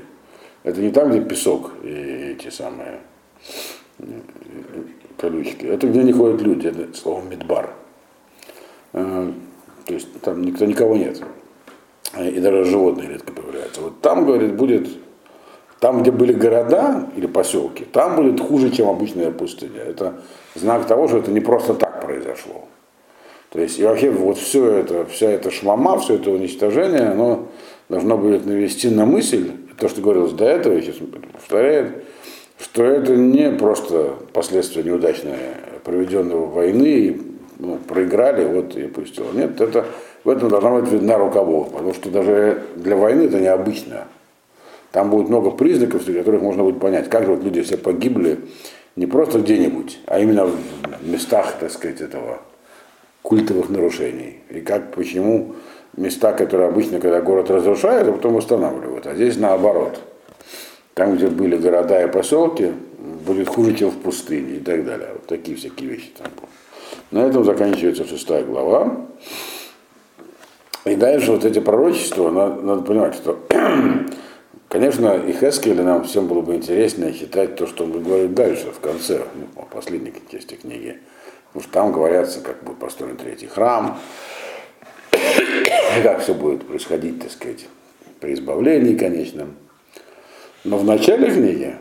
Это 0.64 0.82
не 0.82 0.92
там, 0.92 1.10
где 1.10 1.22
песок 1.22 1.72
и 1.84 2.36
эти 2.38 2.50
самые 2.50 3.00
колючки. 5.18 5.66
Это 5.66 5.88
где 5.88 6.04
не 6.04 6.14
ходят 6.14 6.42
люди, 6.42 6.68
это 6.68 6.94
слово 6.98 7.24
медбар. 7.24 7.70
То 8.92 9.34
есть 9.88 10.22
там 10.22 10.42
никто, 10.44 10.66
никого 10.66 10.96
нет. 10.96 11.22
И 12.20 12.40
даже 12.40 12.66
животные 12.66 13.10
редко 13.10 13.32
появляются. 13.34 13.82
Вот 13.82 14.02
там, 14.02 14.26
говорит, 14.26 14.56
будет, 14.56 14.88
там, 15.80 16.02
где 16.02 16.12
были 16.12 16.34
города 16.34 17.10
или 17.16 17.28
поселки, 17.28 17.86
там 17.86 18.16
будет 18.16 18.40
хуже, 18.40 18.72
чем 18.72 18.90
обычная 18.90 19.32
пустыня. 19.32 19.82
Это 19.82 20.22
знак 20.56 20.88
того, 20.88 21.08
что 21.08 21.18
это 21.20 21.32
не 21.32 21.40
просто 21.40 21.74
так 21.76 22.02
произошло. 22.02 22.66
То 23.52 23.60
есть 23.60 23.80
и 23.80 23.84
вообще 23.84 24.12
вот 24.12 24.38
все 24.38 24.72
это, 24.72 25.06
вся 25.06 25.30
эта 25.30 25.50
шмама, 25.52 25.98
все 26.00 26.16
это 26.16 26.32
уничтожение, 26.32 27.10
оно 27.10 27.48
должно 27.90 28.18
будет 28.18 28.46
навести 28.46 28.90
на 28.90 29.06
мысль, 29.06 29.52
то, 29.80 29.90
что 29.90 30.02
говорилось 30.02 30.34
до 30.34 30.46
этого, 30.46 30.82
сейчас 30.82 30.96
повторяет, 31.34 32.04
что 32.60 32.84
это 32.84 33.16
не 33.16 33.52
просто 33.52 34.16
последствия 34.34 34.84
неудачной 34.84 35.38
проведенного 35.84 36.46
войны, 36.46 37.20
ну, 37.58 37.78
проиграли, 37.78 38.46
вот 38.46 38.76
и 38.76 38.88
пустило. 38.88 39.32
Нет, 39.34 39.60
это, 39.60 39.86
в 40.24 40.30
этом 40.30 40.50
должна 40.50 40.80
быть 40.80 40.92
видна 40.92 41.18
Бога, 41.18 41.70
потому 41.70 41.94
что 41.94 42.10
даже 42.10 42.64
для 42.76 42.96
войны 42.96 43.24
это 43.24 43.40
необычно. 43.40 44.08
Там 44.92 45.10
будет 45.10 45.30
много 45.30 45.52
признаков, 45.52 46.04
среди 46.04 46.20
которых 46.20 46.42
можно 46.42 46.64
будет 46.64 46.80
понять, 46.80 47.10
как 47.10 47.26
же 47.26 47.32
вот 47.32 47.44
люди 47.44 47.62
все 47.62 47.78
погибли 47.78 48.40
не 48.96 49.06
просто 49.06 49.40
где-нибудь, 49.40 50.00
а 50.08 50.20
именно 50.20 50.46
в 50.46 50.58
местах, 51.08 51.56
так 51.60 51.72
сказать, 51.72 52.02
этого 52.02 52.40
культовых 53.22 53.70
нарушений. 53.70 54.40
И 54.50 54.62
как, 54.62 54.92
почему 54.94 55.56
места, 55.98 56.34
которые 56.34 56.70
обычно, 56.70 57.00
когда 57.00 57.22
город 57.22 57.50
разрушают, 57.50 58.08
а 58.08 58.12
потом 58.12 58.34
восстанавливают. 58.34 59.08
А 59.08 59.16
здесь 59.16 59.38
наоборот. 59.38 60.00
Там, 60.94 61.16
где 61.16 61.28
были 61.28 61.56
города 61.56 62.04
и 62.04 62.12
поселки, 62.12 62.74
будет 63.26 63.48
хуже, 63.48 63.74
чем 63.74 63.90
в 63.90 63.98
пустыне 63.98 64.58
и 64.58 64.60
так 64.60 64.86
далее. 64.86 65.10
Вот 65.14 65.28
такие 65.28 65.56
всякие 65.56 65.90
вещи 65.90 66.12
там 66.18 66.28
будут. 66.36 66.50
На 67.12 67.26
этом 67.28 67.44
заканчивается 67.44 68.06
шестая 68.06 68.44
глава. 68.44 68.98
И 70.86 70.96
дальше 70.96 71.32
вот 71.32 71.46
эти 71.46 71.60
пророчества, 71.60 72.32
надо, 72.32 72.62
надо 72.62 72.82
понимать, 72.84 73.16
что, 73.16 73.40
конечно, 74.70 75.18
и 75.18 75.34
Хескеля 75.34 75.84
нам 75.84 76.04
всем 76.04 76.28
было 76.28 76.42
бы 76.42 76.56
интереснее 76.56 77.14
читать 77.14 77.56
то, 77.56 77.68
что 77.68 77.84
он 77.84 77.92
будет 77.92 78.04
говорить 78.04 78.34
дальше, 78.34 78.72
в 78.72 78.80
конце, 78.80 79.22
ну, 79.36 79.68
последней 79.72 80.14
части 80.32 80.56
книги. 80.56 81.00
Потому 81.48 81.64
что 81.64 81.74
там 81.74 81.92
говорится, 81.92 82.42
как 82.42 82.64
будет 82.64 82.78
построен 82.78 83.18
третий 83.18 83.48
храм, 83.48 84.00
как 86.04 86.22
все 86.22 86.34
будет 86.34 86.68
происходить, 86.68 87.22
так 87.22 87.32
сказать, 87.32 87.68
при 88.20 88.34
избавлении 88.34 88.96
конечном. 88.96 89.56
Но 90.64 90.78
в 90.78 90.86
начале 90.86 91.32
книги 91.32 91.76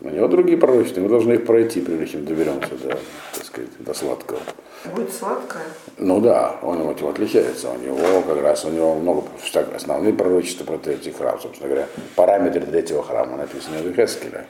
у 0.00 0.08
него 0.08 0.26
другие 0.26 0.58
пророчества, 0.58 1.00
мы 1.00 1.08
должны 1.08 1.34
их 1.34 1.46
пройти, 1.46 1.80
прежде 1.80 2.06
чем 2.06 2.24
доберемся 2.24 2.74
до, 2.82 2.98
так 3.34 3.44
сказать, 3.44 3.70
до 3.78 3.94
сладкого. 3.94 4.40
Будет 4.84 5.12
сладкое? 5.12 5.62
Ну 5.96 6.20
да, 6.20 6.56
он 6.62 6.90
этим 6.90 7.06
отличается. 7.06 7.70
У 7.70 7.78
него 7.78 8.22
как 8.22 8.42
раз 8.42 8.64
у 8.64 8.70
него 8.70 8.96
много 8.96 9.24
основные 9.76 10.12
пророчества 10.12 10.64
про 10.64 10.78
третий 10.78 11.12
храм, 11.12 11.38
собственно 11.40 11.68
говоря. 11.68 11.86
Параметры 12.16 12.62
третьего 12.62 13.04
храма 13.04 13.36
написаны 13.36 13.78
в 13.78 13.94
Хескеле. 13.94 14.46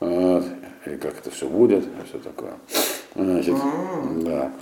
Вот. 0.00 0.44
И 0.86 0.96
как 0.96 1.18
это 1.18 1.30
все 1.30 1.46
будет, 1.46 1.84
и 1.84 2.08
все 2.08 2.18
такое. 2.18 2.54
Значит, 3.14 3.54
mm. 3.54 4.22
да. 4.24 4.52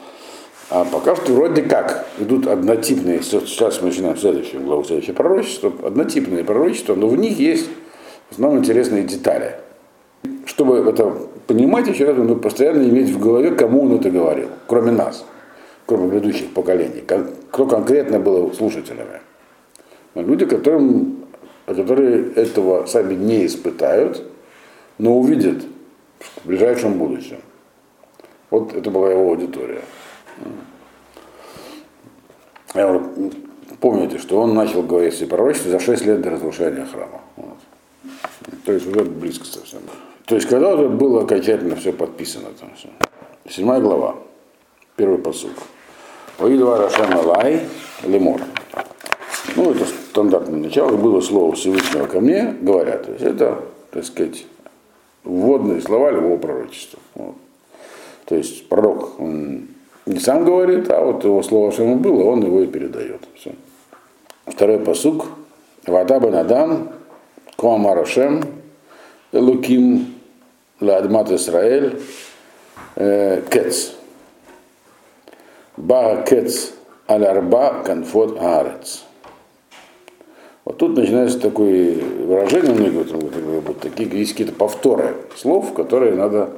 А 0.74 0.86
пока 0.86 1.14
что 1.14 1.32
вроде 1.34 1.62
как 1.62 2.06
идут 2.18 2.46
однотипные, 2.46 3.22
сейчас 3.22 3.82
мы 3.82 3.88
начинаем 3.88 4.16
следующую 4.16 4.62
главу, 4.62 4.84
следующее 4.84 5.14
пророчество, 5.14 5.70
однотипные 5.82 6.44
пророчества, 6.44 6.94
но 6.94 7.08
в 7.08 7.16
них 7.16 7.38
есть 7.38 7.68
в 8.30 8.32
основном 8.32 8.60
интересные 8.60 9.04
детали 9.04 9.56
чтобы 10.46 10.78
это 10.78 11.10
понимать, 11.46 11.88
еще 11.88 12.04
раз 12.04 12.16
нужно 12.16 12.36
постоянно 12.36 12.82
иметь 12.82 13.10
в 13.10 13.18
голове, 13.18 13.52
кому 13.52 13.84
он 13.84 13.96
это 13.96 14.10
говорил, 14.10 14.48
кроме 14.66 14.92
нас, 14.92 15.24
кроме 15.86 16.10
предыдущих 16.10 16.52
поколений, 16.52 17.02
кто 17.50 17.66
конкретно 17.66 18.18
был 18.18 18.52
слушателями. 18.52 19.20
Люди, 20.14 20.46
которым, 20.46 21.24
которые 21.66 22.32
этого 22.34 22.86
сами 22.86 23.14
не 23.14 23.46
испытают, 23.46 24.22
но 24.98 25.16
увидят 25.18 25.62
в 26.20 26.46
ближайшем 26.46 26.98
будущем. 26.98 27.38
Вот 28.50 28.74
это 28.74 28.90
была 28.90 29.10
его 29.10 29.30
аудитория. 29.30 29.80
Помните, 33.80 34.18
что 34.18 34.40
он 34.40 34.54
начал 34.54 34.82
говорить 34.82 35.14
все 35.14 35.26
пророчества 35.26 35.72
за 35.72 35.80
6 35.80 36.06
лет 36.06 36.20
до 36.20 36.30
разрушения 36.30 36.86
храма. 36.86 37.20
Вот. 37.36 37.56
То 38.64 38.72
есть 38.72 38.86
уже 38.86 39.04
близко 39.04 39.44
совсем. 39.44 39.80
То 40.26 40.36
есть 40.36 40.48
когда 40.48 40.74
уже 40.74 40.88
было 40.88 41.22
окончательно 41.22 41.76
все 41.76 41.92
подписано. 41.92 42.48
Там 42.58 42.70
все. 42.76 42.88
Седьмая 43.48 43.80
глава, 43.80 44.16
первый 44.96 45.18
посуд. 45.18 45.52
Оидва 46.38 46.78
Рашам 46.78 47.12
Алай 47.12 47.66
Лемор. 48.04 48.40
Ну, 49.56 49.72
это 49.72 49.84
стандартное 49.84 50.60
начало, 50.60 50.96
было 50.96 51.20
слово 51.20 51.52
Всевышнего 51.54 52.06
ко 52.06 52.20
мне, 52.20 52.56
говорят. 52.60 53.04
То 53.06 53.12
есть 53.12 53.24
это, 53.24 53.64
так 53.90 54.04
сказать, 54.04 54.46
вводные 55.24 55.82
слова 55.82 56.10
любого 56.10 56.38
пророчества. 56.38 57.00
Вот. 57.14 57.34
То 58.26 58.36
есть 58.36 58.68
пророк, 58.68 59.18
он 59.20 59.66
не 60.06 60.18
сам 60.18 60.44
говорит, 60.44 60.90
а 60.90 61.04
вот 61.04 61.24
его 61.24 61.42
слово, 61.42 61.72
что 61.72 61.84
ему 61.84 61.96
было, 61.96 62.24
он 62.24 62.42
его 62.42 62.62
и 62.62 62.66
передает. 62.66 63.20
Все. 63.34 63.52
Второй 64.46 64.78
посук. 64.78 65.26
Вода 65.86 66.20
Бенадам, 66.20 66.90
Коамарашем, 67.56 68.42
Луким 69.32 70.14
Ладмат 70.80 71.30
Исраэль 71.32 72.00
Кец. 72.96 73.94
Ба 75.76 76.24
Кец 76.28 76.72
Алярба 77.06 77.82
Конфот 77.84 78.38
Аарец. 78.40 79.04
Вот 80.64 80.78
тут 80.78 80.96
начинается 80.96 81.40
такое 81.40 81.96
выражение, 81.96 82.72
многие 82.72 82.98
вот, 82.98 83.64
вот 83.66 83.80
такие 83.80 84.08
есть 84.16 84.32
какие-то 84.32 84.52
повторы 84.52 85.16
слов, 85.36 85.72
которые 85.74 86.14
надо 86.14 86.50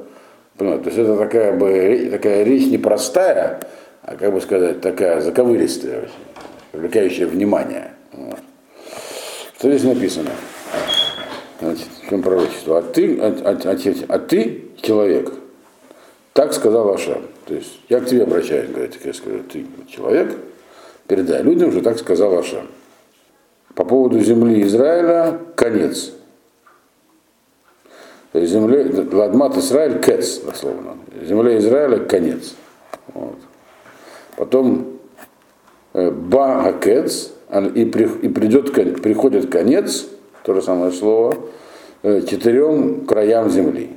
понимать. 0.57 0.83
То 0.83 0.89
есть 0.89 0.99
это 0.99 1.17
такая, 1.17 1.53
бы, 1.53 2.09
такая 2.11 2.43
речь 2.43 2.67
непростая, 2.67 3.59
а 4.01 4.15
как 4.15 4.33
бы 4.33 4.41
сказать, 4.41 4.81
такая 4.81 5.21
заковыристая, 5.21 6.09
привлекающая 6.71 7.27
внимание. 7.27 7.91
Вот. 8.11 8.39
Что 9.57 9.69
здесь 9.69 9.83
написано? 9.83 10.31
Значит, 11.59 11.87
в 12.03 12.09
чем 12.09 12.21
пророчество? 12.21 12.79
А 12.79 12.81
ты, 12.81 13.17
а, 13.19 13.27
а, 13.43 13.57
а, 13.63 13.93
а 14.07 14.19
ты 14.19 14.65
человек, 14.81 15.31
Так 16.33 16.53
сказал 16.53 16.93
Ашем. 16.93 17.23
То 17.45 17.55
есть 17.55 17.79
я 17.87 18.01
к 18.01 18.05
тебе 18.07 18.23
обращаюсь, 18.23 18.69
говорит, 18.69 18.99
я 19.03 19.13
скажу, 19.13 19.39
ты 19.51 19.65
человек, 19.89 20.35
передай 21.07 21.41
людям, 21.41 21.71
что 21.71 21.81
так 21.81 21.97
сказал 21.97 22.37
Ашем. 22.37 22.67
По 23.73 23.85
поводу 23.85 24.19
земли 24.19 24.61
Израиля 24.63 25.39
конец. 25.55 26.11
Земле, 28.43 28.89
Ладмат 29.11 29.57
Израиль 29.57 30.01
кец, 30.01 30.39
дословно. 30.39 30.97
Земля 31.23 31.57
Израиля 31.57 31.99
конец. 31.99 32.55
Вот. 33.13 33.37
Потом 34.35 34.97
э, 35.93 36.11
Ба 36.11 36.63
Хакец, 36.63 37.31
и, 37.75 37.85
при, 37.85 38.03
и 38.21 38.27
придет, 38.27 38.73
приходит 39.01 39.49
конец, 39.49 40.07
то 40.43 40.53
же 40.53 40.61
самое 40.61 40.91
слово, 40.91 41.37
э, 42.03 42.21
четырем 42.21 43.05
краям 43.05 43.49
земли. 43.49 43.91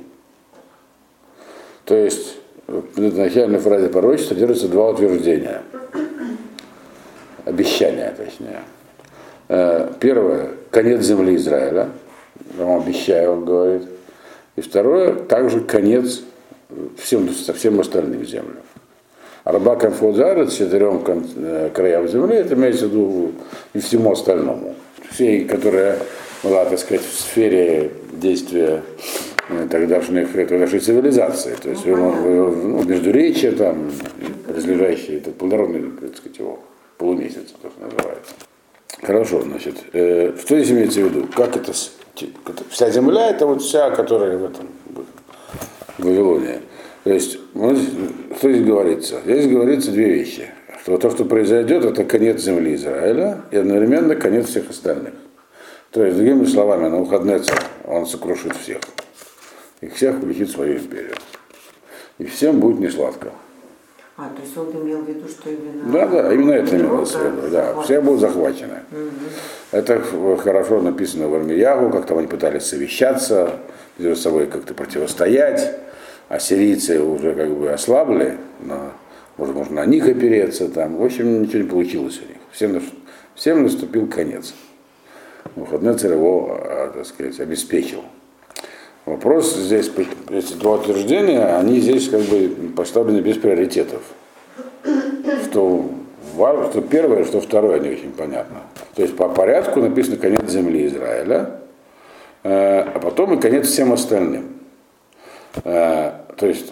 То 1.85 1.95
есть 1.95 2.37
в 2.67 3.17
начальной 3.17 3.59
фразе 3.59 3.89
пророчества 3.89 4.35
держится 4.35 4.67
два 4.67 4.89
утверждения. 4.89 5.63
Обещания, 7.45 8.13
точнее. 8.15 8.61
Э, 9.47 9.91
первое, 9.99 10.51
конец 10.69 11.01
земли 11.01 11.35
Израиля. 11.35 11.89
Я 12.57 12.65
вам 12.65 12.81
обещаю, 12.81 13.31
он 13.33 13.45
говорит. 13.45 13.83
И 14.59 14.61
второе, 14.61 15.13
также 15.13 15.61
конец 15.61 16.21
всем, 16.97 17.29
всем 17.29 17.79
остальным 17.79 18.25
землям. 18.25 18.57
Арба 19.45 19.77
Конфударец, 19.77 20.51
четырем 20.51 21.01
э, 21.37 21.69
краям 21.73 22.09
земли, 22.09 22.35
это 22.35 22.55
имеется 22.55 22.87
в 22.87 22.89
виду 22.89 23.31
и 23.73 23.79
всему 23.79 24.11
остальному. 24.11 24.75
Всей, 25.11 25.45
которая 25.45 25.97
была, 26.43 26.65
так 26.65 26.77
сказать, 26.77 27.05
в 27.05 27.19
сфере 27.21 27.91
действия 28.11 28.83
э, 29.47 29.67
тогдашних, 29.71 30.33
тогдашней 30.33 30.79
цивилизации. 30.79 31.55
То 31.55 31.69
есть 31.69 31.85
ну, 31.85 32.83
междуречия, 32.83 33.53
там, 33.53 33.89
разлежащие, 34.53 35.19
это 35.19 35.31
плодородный, 35.31 35.89
так 36.01 36.17
сказать, 36.17 36.37
его 36.37 36.59
полумесяц, 36.97 37.53
так 37.61 37.71
называется. 37.79 38.33
Хорошо, 39.01 39.41
значит, 39.41 39.75
э, 39.93 40.33
что 40.37 40.57
здесь 40.57 40.71
имеется 40.71 40.99
в 40.99 41.03
виду? 41.05 41.27
Как 41.33 41.55
это, 41.55 41.71
вся 42.69 42.89
земля, 42.91 43.29
это 43.29 43.45
вот 43.45 43.61
вся, 43.61 43.91
которая 43.91 44.37
в 44.37 44.43
этом, 44.43 44.67
в 45.97 46.03
Вавилоне. 46.03 46.59
То 47.05 47.13
есть, 47.13 47.39
что 47.53 48.51
здесь 48.51 48.65
говорится? 48.65 49.21
Здесь 49.23 49.47
говорится 49.47 49.91
две 49.91 50.09
вещи. 50.09 50.49
Что 50.83 50.97
то, 50.97 51.11
что 51.11 51.23
произойдет, 51.23 51.85
это 51.85 52.03
конец 52.03 52.41
земли 52.41 52.75
Израиля 52.75 53.41
и 53.51 53.57
одновременно 53.57 54.15
конец 54.15 54.47
всех 54.47 54.69
остальных. 54.69 55.13
То 55.91 56.03
есть, 56.03 56.17
другими 56.17 56.45
словами, 56.45 56.89
на 56.89 56.97
выходные 56.97 57.41
он 57.85 58.05
сокрушит 58.05 58.55
всех. 58.57 58.79
И 59.81 59.87
всех 59.87 60.21
улетит 60.21 60.51
свою 60.51 60.77
империю. 60.77 61.15
И 62.17 62.25
всем 62.25 62.59
будет 62.59 62.79
несладко. 62.79 63.31
А, 64.21 64.29
то 64.35 64.41
есть 64.41 64.57
он 64.57 64.69
имел 64.83 65.01
в 65.01 65.07
виду, 65.07 65.27
что 65.29 65.49
именно... 65.49 65.91
Да, 65.93 66.07
да, 66.07 66.33
именно 66.33 66.51
это 66.51 66.75
имелось 66.75 67.15
в 67.15 67.23
виду. 67.23 67.49
Да, 67.51 67.81
все 67.83 68.01
будут 68.01 68.19
захвачены. 68.19 68.81
Угу. 68.91 69.09
Это 69.71 70.01
хорошо 70.37 70.81
написано 70.81 71.29
в 71.29 71.35
Армиягу, 71.35 71.89
как 71.89 72.05
там 72.05 72.17
они 72.17 72.27
пытались 72.27 72.63
совещаться, 72.63 73.53
между 73.97 74.21
собой 74.21 74.47
как-то 74.47 74.73
противостоять 74.73 75.79
а 76.29 76.39
сирийцы 76.39 77.01
уже 77.01 77.33
как 77.33 77.49
бы 77.49 77.71
ослабли, 77.71 78.37
но, 78.59 78.91
может, 79.37 79.55
можно 79.55 79.77
на 79.77 79.85
них 79.85 80.07
опереться 80.07 80.69
там. 80.69 80.97
В 80.97 81.03
общем, 81.03 81.41
ничего 81.41 81.63
не 81.63 81.67
получилось 81.67 82.21
у 82.23 82.27
них. 82.27 82.37
Всем, 82.51 82.81
всем 83.35 83.63
наступил 83.63 84.07
конец. 84.07 84.53
Выходной 85.55 85.97
царь 85.97 86.13
его, 86.13 86.59
а, 86.61 86.91
так 86.93 87.05
сказать, 87.05 87.39
обеспечил. 87.39 88.03
Вопрос 89.09 89.55
здесь, 89.55 89.89
эти 90.29 90.53
два 90.53 90.75
утверждения, 90.75 91.43
они 91.57 91.79
здесь 91.79 92.09
как 92.09 92.21
бы 92.21 92.51
поставлены 92.75 93.21
без 93.21 93.37
приоритетов. 93.37 94.03
Что, 95.45 95.89
что 96.35 96.81
первое, 96.87 97.25
что 97.25 97.41
второе, 97.41 97.79
не 97.79 97.89
очень 97.89 98.11
понятно. 98.11 98.57
То 98.93 99.01
есть 99.01 99.17
по 99.17 99.27
порядку 99.27 99.79
написано 99.79 100.17
конец 100.17 100.47
земли 100.51 100.85
Израиля, 100.85 101.61
э, 102.43 102.81
а 102.81 102.99
потом 102.99 103.33
и 103.33 103.41
конец 103.41 103.67
всем 103.67 103.93
остальным. 103.93 104.59
Э, 105.63 106.11
то 106.37 106.45
есть 106.45 106.71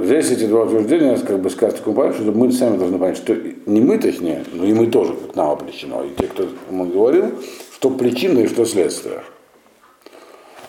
здесь 0.00 0.32
эти 0.32 0.46
два 0.46 0.64
утверждения, 0.64 1.16
как 1.18 1.38
бы 1.38 1.50
сказать 1.50 1.76
такому 1.76 2.12
что 2.14 2.32
мы 2.32 2.50
сами 2.50 2.78
должны 2.78 2.98
понять, 2.98 3.16
что 3.16 3.32
не 3.66 3.80
мы, 3.80 3.98
точнее, 3.98 4.42
но 4.52 4.64
и 4.64 4.72
мы 4.72 4.88
тоже, 4.88 5.14
как 5.14 5.36
нам 5.36 5.50
определено, 5.50 6.02
и 6.02 6.20
те, 6.20 6.26
кто 6.26 6.48
ему 6.68 6.86
говорил, 6.86 7.30
что 7.76 7.90
причина 7.90 8.40
и 8.40 8.48
что 8.48 8.64
следствие. 8.64 9.20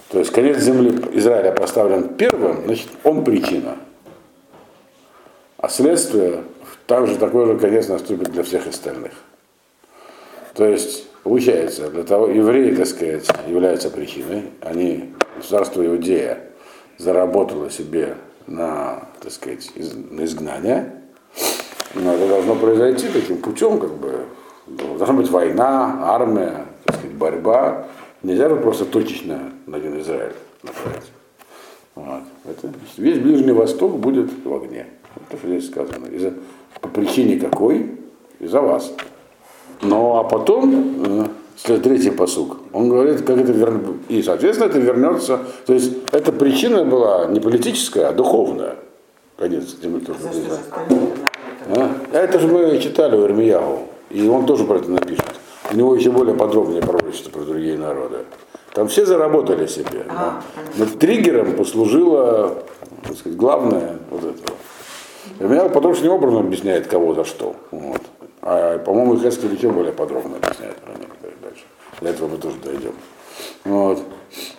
То 0.10 0.20
есть 0.20 0.32
конец 0.32 0.60
земли 0.60 1.02
Израиля 1.14 1.52
поставлен 1.52 2.10
первым, 2.10 2.66
значит, 2.66 2.90
он 3.04 3.24
причина. 3.24 3.78
А 5.58 5.68
следствие 5.68 6.44
также 6.86 7.18
такой 7.18 7.48
же 7.48 7.58
конец 7.58 7.88
наступит 7.88 8.32
для 8.32 8.44
всех 8.44 8.68
остальных. 8.68 9.12
То 10.54 10.66
есть, 10.66 11.08
получается, 11.24 11.90
для 11.90 12.04
того, 12.04 12.28
евреи, 12.28 12.76
так 12.76 12.86
сказать, 12.86 13.28
являются 13.48 13.90
причиной, 13.90 14.44
они, 14.62 15.14
государство 15.36 15.86
Иудея, 15.86 16.40
заработала 16.98 17.70
себе 17.70 18.16
на, 18.48 19.08
так 19.22 19.32
сказать, 19.32 19.72
из, 19.76 19.94
на 19.94 20.24
изгнание. 20.24 20.94
Но 21.94 22.14
это 22.14 22.28
должно 22.28 22.56
произойти 22.56 23.08
таким 23.08 23.38
путем, 23.38 23.80
как 23.80 23.94
бы, 23.96 24.26
должна 24.68 25.14
быть 25.16 25.30
война, 25.30 26.00
армия, 26.04 26.66
так 26.86 26.98
сказать, 26.98 27.16
борьба. 27.18 27.88
Нельзя 28.26 28.50
же 28.50 28.56
просто 28.56 28.86
точечно 28.86 29.52
на 29.68 29.78
один 29.78 30.00
Израиль 30.02 30.34
направить. 30.64 31.12
Вот. 31.94 32.24
Это, 32.44 32.74
весь 32.98 33.20
Ближний 33.20 33.52
Восток 33.52 34.00
будет 34.00 34.32
в 34.44 34.52
огне. 34.52 34.88
Это 35.30 35.38
что 35.38 35.48
здесь 35.48 35.68
сказано. 35.68 36.08
Из-за, 36.08 36.34
по 36.82 36.88
причине 36.88 37.40
какой? 37.40 37.92
Из-за 38.40 38.62
вас. 38.62 38.92
Ну 39.84 40.16
а 40.16 40.24
потом 40.24 41.30
э, 41.66 41.78
третий 41.78 42.10
посук, 42.10 42.58
он 42.74 42.90
говорит, 42.90 43.22
как 43.22 43.38
это 43.38 43.52
вернется, 43.52 43.94
и, 44.10 44.24
соответственно, 44.24 44.70
это 44.70 44.80
вернется, 44.80 45.42
то 45.68 45.74
есть 45.74 45.94
эта 46.12 46.32
причина 46.32 46.84
была 46.84 47.28
не 47.28 47.40
политическая, 47.40 48.08
а 48.08 48.12
духовная. 48.12 48.78
Конец. 49.38 49.76
А? 51.68 51.92
Это 52.12 52.40
же 52.40 52.48
мы 52.48 52.80
читали 52.80 53.18
у 53.18 53.26
Ирмиягу, 53.26 53.84
и 54.10 54.28
он 54.28 54.48
тоже 54.48 54.64
про 54.64 54.78
это 54.78 54.90
напишет. 54.90 55.26
У 55.72 55.76
него 55.76 55.96
еще 55.96 56.12
более 56.12 56.36
подробнее 56.36 56.82
пророчество 56.82 57.32
про 57.32 57.42
другие 57.42 57.78
народы. 57.78 58.20
Там 58.74 58.88
все 58.88 59.06
заработали 59.06 59.68
себе. 59.68 60.06
А, 60.10 60.42
но, 60.78 60.86
но 60.86 60.92
триггером 60.98 61.54
послужило 61.54 62.64
так 63.08 63.18
сказать, 63.18 63.38
главное 63.38 63.98
вот 64.10 64.24
это. 64.24 64.54
Ирмиягу 65.40 65.70
подробным 65.70 66.12
образом 66.12 66.40
объясняет, 66.40 66.88
кого 66.88 67.14
за 67.14 67.24
что. 67.24 67.56
Вот. 67.72 68.02
А, 68.42 68.78
по-моему, 68.80 69.18
Хескель 69.18 69.54
еще 69.54 69.70
более 69.70 69.94
подробно 69.94 70.38
объясняет 70.38 70.78
про 70.78 70.94
некоторые 70.94 71.38
дальше. 71.42 71.64
До 72.02 72.10
этого 72.10 72.28
мы 72.30 72.38
тоже 72.38 72.56
дойдем. 72.64 72.94
Вот. 73.64 74.02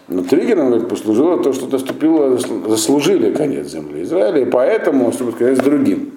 Но 0.08 0.22
триггером 0.22 0.68
говорит, 0.68 0.88
послужило 0.88 1.42
то, 1.42 1.52
что 1.52 1.66
наступило, 1.66 2.36
заслужили 2.68 3.32
конец 3.32 3.68
земли 3.68 4.02
Израиля, 4.02 4.40
и 4.40 4.44
поэтому, 4.44 5.12
чтобы 5.12 5.32
сказать, 5.32 5.58
с 5.58 5.60
другим. 5.60 6.15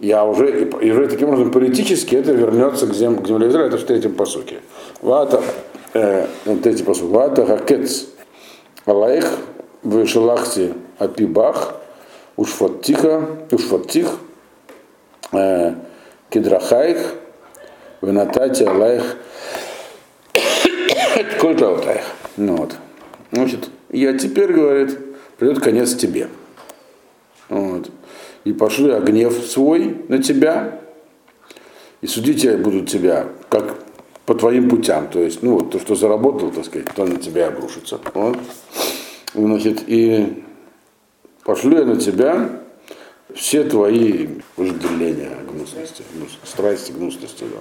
Я 0.00 0.24
уже, 0.24 0.62
и 0.62 0.90
уже 0.90 1.08
таким 1.08 1.28
образом 1.28 1.50
политически 1.50 2.14
это 2.14 2.32
вернется 2.32 2.86
к, 2.86 2.94
зем, 2.94 3.22
к 3.22 3.28
земле 3.28 3.48
Израиля, 3.48 3.68
это 3.68 3.76
в 3.76 3.84
третьем 3.84 4.14
посуке. 4.14 4.60
Вата, 5.02 5.42
э, 5.92 6.26
третий 6.62 6.84
посук. 6.84 7.10
Вата 7.10 7.44
хакец 7.44 8.06
алаих 8.86 9.26
вышелахти 9.82 10.72
апибах 10.98 11.74
ушфаттиха, 12.36 13.26
ушфаттих, 13.50 14.08
э, 15.32 15.74
кедрахаих, 16.30 17.14
венатати 18.00 18.62
алаих 18.62 19.18
кольталтаих. 21.40 22.04
Ну 22.38 22.56
вот. 22.56 22.74
Значит, 23.32 23.68
я 23.90 24.16
теперь, 24.16 24.54
говорит, 24.54 24.98
придет 25.36 25.60
конец 25.60 25.94
тебе. 25.94 26.28
Вот. 27.50 27.90
И 28.44 28.52
пошлю 28.52 28.88
я 28.88 29.00
гнев 29.00 29.34
свой 29.44 29.96
на 30.08 30.22
тебя, 30.22 30.80
и 32.00 32.06
судить 32.06 32.48
будут 32.60 32.88
тебя, 32.88 33.28
как 33.48 33.76
по 34.24 34.34
твоим 34.34 34.70
путям. 34.70 35.08
То 35.08 35.20
есть, 35.20 35.42
ну, 35.42 35.60
то, 35.60 35.78
что 35.78 35.94
заработал, 35.94 36.50
так 36.50 36.64
сказать, 36.64 36.88
то 36.94 37.04
на 37.04 37.16
тебя 37.16 37.48
обрушится. 37.48 37.98
Вот. 38.14 38.38
Значит, 39.34 39.82
и 39.86 40.42
пошлю 41.44 41.78
я 41.78 41.84
на 41.84 41.96
тебя 41.96 42.48
все 43.34 43.64
твои 43.64 44.28
вожделения, 44.56 45.32
гнусности, 45.50 46.02
гнус, 46.14 46.38
страсти, 46.44 46.92
гнусности. 46.92 47.44
Да. 47.44 47.60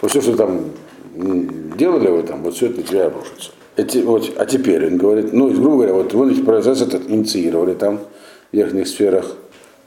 Вот 0.00 0.10
все, 0.10 0.20
что 0.20 0.36
там 0.36 0.70
делали 1.14 2.08
вы 2.08 2.22
там, 2.22 2.42
вот 2.42 2.54
все 2.54 2.66
это 2.66 2.78
на 2.78 2.82
тебя 2.84 3.06
обрушится. 3.06 3.50
Эти, 3.76 3.98
вот, 3.98 4.32
а 4.36 4.46
теперь 4.46 4.86
он 4.86 4.98
говорит, 4.98 5.32
ну, 5.32 5.50
грубо 5.50 5.76
говоря, 5.76 5.94
вот 5.94 6.12
вы 6.12 6.34
процесс 6.42 6.82
этот 6.82 7.08
инициировали 7.08 7.74
там 7.74 7.98
в 8.50 8.56
верхних 8.56 8.88
сферах, 8.88 9.36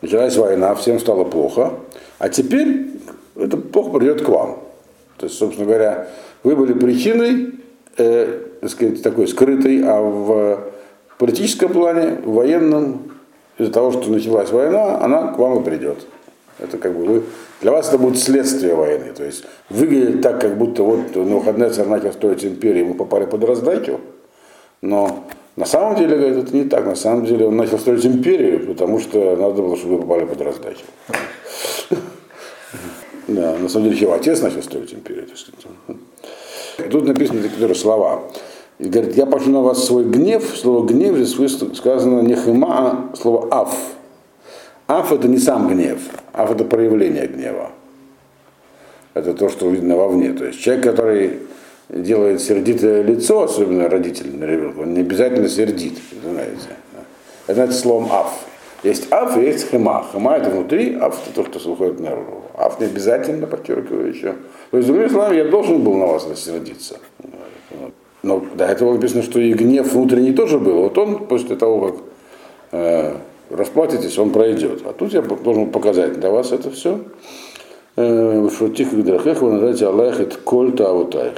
началась 0.01 0.35
война, 0.37 0.75
всем 0.75 0.99
стало 0.99 1.23
плохо, 1.23 1.73
а 2.19 2.29
теперь 2.29 2.87
это 3.35 3.57
плохо 3.57 3.97
придет 3.97 4.21
к 4.21 4.29
вам. 4.29 4.59
То 5.17 5.27
есть, 5.27 5.37
собственно 5.37 5.67
говоря, 5.67 6.07
вы 6.43 6.55
были 6.55 6.73
причиной, 6.73 7.53
э, 7.97 8.39
так 8.61 8.69
сказать, 8.69 9.03
такой 9.03 9.27
скрытой, 9.27 9.83
а 9.83 10.01
в 10.01 10.71
политическом 11.17 11.71
плане, 11.71 12.17
в 12.23 12.33
военном 12.33 13.11
из-за 13.57 13.71
того, 13.71 13.91
что 13.91 14.09
началась 14.09 14.51
война, 14.51 14.99
она 14.99 15.27
к 15.33 15.37
вам 15.37 15.61
и 15.61 15.63
придет. 15.63 15.99
Это 16.57 16.77
как 16.77 16.95
бы 16.95 17.05
вы, 17.05 17.23
для 17.61 17.71
вас 17.71 17.89
это 17.89 17.97
будет 17.97 18.19
следствие 18.19 18.75
войны. 18.75 19.13
То 19.15 19.23
есть 19.23 19.43
выглядит 19.69 20.21
так, 20.21 20.41
как 20.41 20.57
будто 20.57 20.83
вот 20.83 21.15
на 21.15 21.35
выходные 21.35 21.69
начал 21.69 22.11
строить 22.13 22.43
империи, 22.45 22.83
мы 22.83 22.93
попали 22.93 23.25
под 23.25 23.43
раздачу, 23.43 23.99
но 24.81 25.20
на 25.55 25.65
самом 25.65 25.95
деле, 25.95 26.15
говорит, 26.15 26.37
это 26.37 26.55
не 26.55 26.63
так. 26.63 26.85
На 26.85 26.95
самом 26.95 27.25
деле 27.25 27.45
он 27.45 27.57
начал 27.57 27.77
строить 27.77 28.05
империю, 28.05 28.67
потому 28.67 28.99
что 28.99 29.35
надо 29.35 29.61
было, 29.61 29.75
чтобы 29.75 29.97
вы 29.97 30.01
попали 30.01 30.25
под 30.25 30.41
раздачу. 30.41 30.85
Да, 33.27 33.55
на 33.57 33.69
самом 33.69 33.89
деле 33.89 34.01
его 34.01 34.13
отец 34.13 34.41
начал 34.41 34.61
строить 34.61 34.93
империю. 34.93 35.25
Тут 36.89 37.05
написаны 37.05 37.43
такие 37.43 37.75
слова. 37.75 38.23
И 38.79 38.89
говорит, 38.89 39.15
я 39.15 39.25
пошлю 39.25 39.53
на 39.53 39.61
вас 39.61 39.85
свой 39.85 40.03
гнев. 40.03 40.43
Слово 40.57 40.85
гнев 40.85 41.15
здесь 41.15 41.77
сказано 41.77 42.21
не 42.21 42.35
хема, 42.35 43.11
а 43.13 43.15
слово 43.15 43.47
аф. 43.51 43.77
Аф 44.87 45.11
это 45.13 45.27
не 45.29 45.37
сам 45.37 45.69
гнев, 45.69 45.99
аф 46.33 46.51
это 46.51 46.65
проявление 46.65 47.27
гнева. 47.27 47.71
Это 49.13 49.33
то, 49.33 49.47
что 49.47 49.69
видно 49.69 49.95
вовне. 49.95 50.33
То 50.33 50.45
есть 50.45 50.59
человек, 50.59 50.83
который 50.83 51.39
делает 51.91 52.41
сердитое 52.41 53.03
лицо, 53.03 53.43
особенно 53.43 53.89
родитель 53.89 54.35
на 54.37 54.45
ребенка, 54.45 54.79
он 54.79 54.93
не 54.93 55.01
обязательно 55.01 55.49
сердит, 55.49 55.99
знаете. 56.23 56.69
Это 57.47 57.55
значит 57.55 57.75
словом 57.75 58.11
аф. 58.11 58.33
Есть 58.83 59.11
аф 59.11 59.37
и 59.37 59.41
есть 59.41 59.69
хема. 59.69 60.05
Хема 60.11 60.37
это 60.37 60.49
внутри, 60.49 60.95
аф 60.95 61.19
это 61.27 61.43
то, 61.43 61.59
что 61.59 61.69
выходит 61.69 61.99
наружу. 61.99 62.43
Аф 62.57 62.79
не 62.79 62.85
обязательно, 62.85 63.45
подчеркиваю 63.45 64.09
еще. 64.09 64.35
То 64.71 64.77
есть, 64.77 64.87
другими 64.87 65.07
словами, 65.09 65.37
я 65.37 65.45
должен 65.45 65.83
был 65.83 65.95
на 65.95 66.05
вас 66.05 66.27
рассердиться. 66.27 66.97
Но 68.23 68.43
до 68.55 68.65
этого 68.65 68.93
написано, 68.93 69.23
что 69.23 69.39
и 69.39 69.51
гнев 69.53 69.91
внутренний 69.91 70.31
тоже 70.31 70.59
был. 70.59 70.83
Вот 70.83 70.97
он 70.97 71.25
после 71.25 71.55
того, 71.55 71.87
как 71.87 71.95
э, 72.71 73.15
расплатитесь, 73.49 74.17
он 74.17 74.29
пройдет. 74.29 74.81
А 74.85 74.93
тут 74.93 75.13
я 75.13 75.21
должен 75.21 75.71
показать 75.71 76.19
для 76.19 76.29
вас 76.29 76.51
это 76.51 76.69
все. 76.71 76.99
Э, 77.95 78.47
что 78.53 78.69
тихо 78.69 78.95
драхех, 78.97 79.41
вы 79.41 79.51
называете 79.51 79.87
Аллах, 79.87 80.19
это 80.19 80.37
кольта 80.37 80.89
аутайх. 80.89 81.33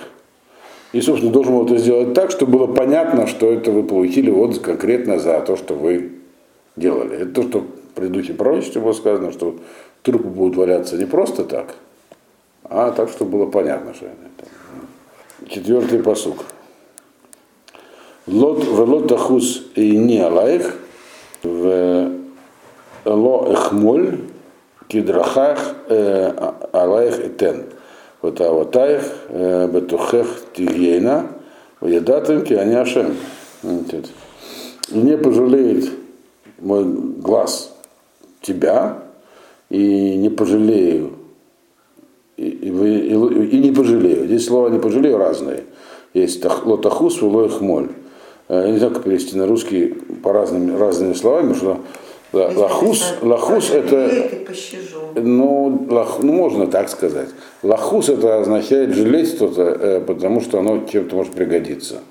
И, 0.93 1.01
собственно, 1.01 1.33
должен 1.33 1.53
был 1.53 1.65
это 1.65 1.77
сделать 1.77 2.13
так, 2.13 2.29
чтобы 2.31 2.59
было 2.59 2.67
понятно, 2.67 3.25
что 3.27 3.51
это 3.51 3.71
вы 3.71 3.83
получили 3.83 4.29
вот 4.29 4.59
конкретно 4.59 5.19
за 5.19 5.41
то, 5.41 5.57
что 5.57 5.73
вы 5.73 6.11
делали. 6.75 7.17
Это 7.17 7.41
то, 7.41 7.43
что 7.43 7.59
в 7.61 7.95
предыдущем 7.95 8.37
пророчестве 8.37 8.79
было 8.79 8.93
сказано, 8.93 9.31
что 9.31 9.55
трупы 10.03 10.27
будут 10.27 10.55
валяться 10.55 10.95
не 10.95 11.05
просто 11.05 11.45
так, 11.45 11.75
а 12.63 12.91
так, 12.91 13.09
чтобы 13.09 13.31
было 13.39 13.45
понятно, 13.47 13.93
что 13.95 14.05
это. 14.05 15.49
Четвертый 15.49 16.03
посук. 16.03 16.45
Лот 18.27 18.63
велот 18.63 19.11
ахус 19.11 19.65
и 19.75 19.97
не 19.97 20.19
алаих 20.19 20.77
в 21.41 22.11
ло 23.03 23.51
эхмоль 23.51 24.19
кидрахах 24.87 25.75
алаих 26.71 27.19
этен. 27.19 27.65
Вот 28.23 28.39
аватаих 28.39 29.03
бетухех 29.29 30.27
тигейна 30.53 31.27
ваядатым. 31.81 32.43
И 34.91 34.97
не 34.97 35.17
пожалеет 35.17 35.91
мой 36.59 36.85
глаз 36.85 37.75
тебя, 38.41 38.99
и 39.69 40.15
не 40.15 40.29
пожалею, 40.29 41.11
и, 42.37 42.47
и, 42.47 42.69
и, 42.69 43.45
и 43.47 43.57
не 43.59 43.71
пожалею. 43.71 44.25
Здесь 44.27 44.45
слова 44.45 44.69
не 44.69 44.79
пожалею 44.79 45.17
разные. 45.17 45.65
Есть 46.13 46.45
лотахус, 46.45 47.21
улой 47.21 47.49
хмоль. 47.49 47.89
Я 48.47 48.69
не 48.69 48.77
знаю, 48.77 48.93
как 48.93 49.03
перевести 49.03 49.37
на 49.37 49.47
русский 49.47 49.87
по 50.23 50.31
разным, 50.31 50.77
разными 50.77 51.13
словами, 51.13 51.53
что 51.53 51.79
лахус, 52.33 53.13
лахус 53.21 53.69
это, 53.71 54.29
ну, 55.15 55.87
лах, 55.89 56.17
ну, 56.21 56.33
можно 56.33 56.67
так 56.67 56.89
сказать. 56.89 57.29
Лахус 57.61 58.09
это 58.09 58.39
означает 58.39 58.93
жалеть 58.93 59.29
что-то, 59.29 60.03
потому 60.05 60.41
что 60.41 60.59
оно 60.59 60.85
чем-то 60.85 61.15
может 61.15 61.33
пригодиться. 61.33 62.01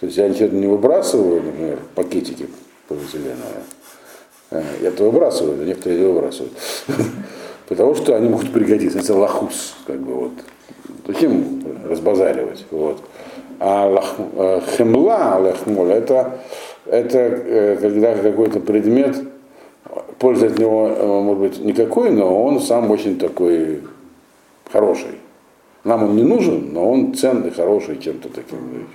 То 0.00 0.06
есть 0.06 0.16
я 0.18 0.28
ничего 0.28 0.48
не 0.48 0.66
выбрасываю, 0.66 1.42
например, 1.42 1.78
пакетики 1.94 2.48
полиэтиленовые. 2.88 3.64
Я 4.80 4.88
это 4.88 5.04
выбрасываю, 5.04 5.62
а 5.62 5.64
некоторые 5.64 6.00
не 6.00 6.06
выбрасывают. 6.06 6.52
Потому 7.68 7.94
что 7.94 8.16
они 8.16 8.28
могут 8.28 8.52
пригодиться. 8.52 8.98
Это 8.98 9.14
лахус, 9.14 9.74
как 9.86 10.00
бы 10.00 10.14
вот. 10.14 10.32
Зачем 11.06 11.62
разбазаривать? 11.88 12.64
Вот. 12.70 13.00
А 13.60 13.86
лах, 13.86 14.16
хемла, 14.76 15.38
лахмоль, 15.38 15.92
это, 15.92 16.40
это 16.90 17.78
когда 17.80 18.14
какой-то 18.14 18.60
предмет, 18.60 19.16
пользы 20.18 20.46
от 20.46 20.58
него 20.58 21.22
может 21.22 21.40
быть 21.40 21.64
никакой, 21.64 22.10
но 22.10 22.44
он 22.44 22.60
сам 22.60 22.90
очень 22.90 23.18
такой 23.18 23.82
хороший. 24.70 25.18
Нам 25.84 26.02
он 26.04 26.16
не 26.16 26.24
нужен, 26.24 26.72
но 26.72 26.90
он 26.90 27.14
ценный, 27.14 27.50
хороший 27.50 27.98
чем-то 27.98 28.28
таким. 28.28 28.86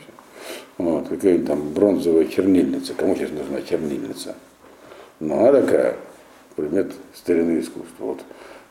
Вот, 0.78 1.08
какая-нибудь 1.08 1.48
там 1.48 1.70
бронзовая 1.74 2.26
чернильница. 2.26 2.94
Кому 2.94 3.16
сейчас 3.16 3.32
нужна 3.32 3.62
чернильница? 3.62 4.36
Но 5.20 5.40
она 5.40 5.62
такая, 5.62 5.96
предмет 6.56 6.92
старины 7.14 7.60
искусства. 7.60 8.06
Вот. 8.06 8.20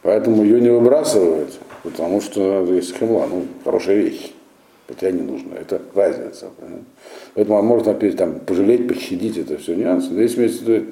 Поэтому 0.03 0.45
ее 0.45 0.61
не 0.61 0.69
выбрасывают, 0.69 1.59
потому 1.83 2.21
что 2.21 2.65
есть 2.67 2.97
хемла, 2.97 3.27
ну, 3.27 3.47
хорошая 3.65 3.97
вещь. 3.97 4.33
Хотя 4.87 5.11
не 5.11 5.23
нужно, 5.23 5.55
это 5.55 5.81
разница. 5.95 6.51
Поэтому 7.35 7.63
можно 7.63 7.93
опять 7.93 8.17
там 8.17 8.39
пожалеть, 8.41 8.87
пощадить, 8.87 9.39
это 9.39 9.57
все 9.57 9.75
нюансы. 9.75 10.11
Имеется 10.11 10.37
в 10.37 10.69
виду, 10.69 10.87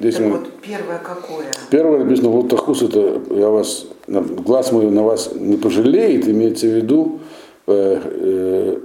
здесь 0.00 0.14
так 0.14 0.24
мы... 0.24 0.30
вот 0.38 0.50
первое 0.62 0.98
какое? 0.98 1.46
Первое 1.70 2.04
написано, 2.04 2.30
вот 2.30 2.48
тахус, 2.48 2.82
это 2.82 3.20
я 3.30 3.50
вас, 3.50 3.86
глаз 4.06 4.72
мой 4.72 4.90
на 4.90 5.02
вас 5.02 5.32
не 5.34 5.58
пожалеет, 5.58 6.26
имеется 6.26 6.66
в 6.68 6.70
виду, 6.70 7.20
э, 7.66 8.00
э, 8.02 8.78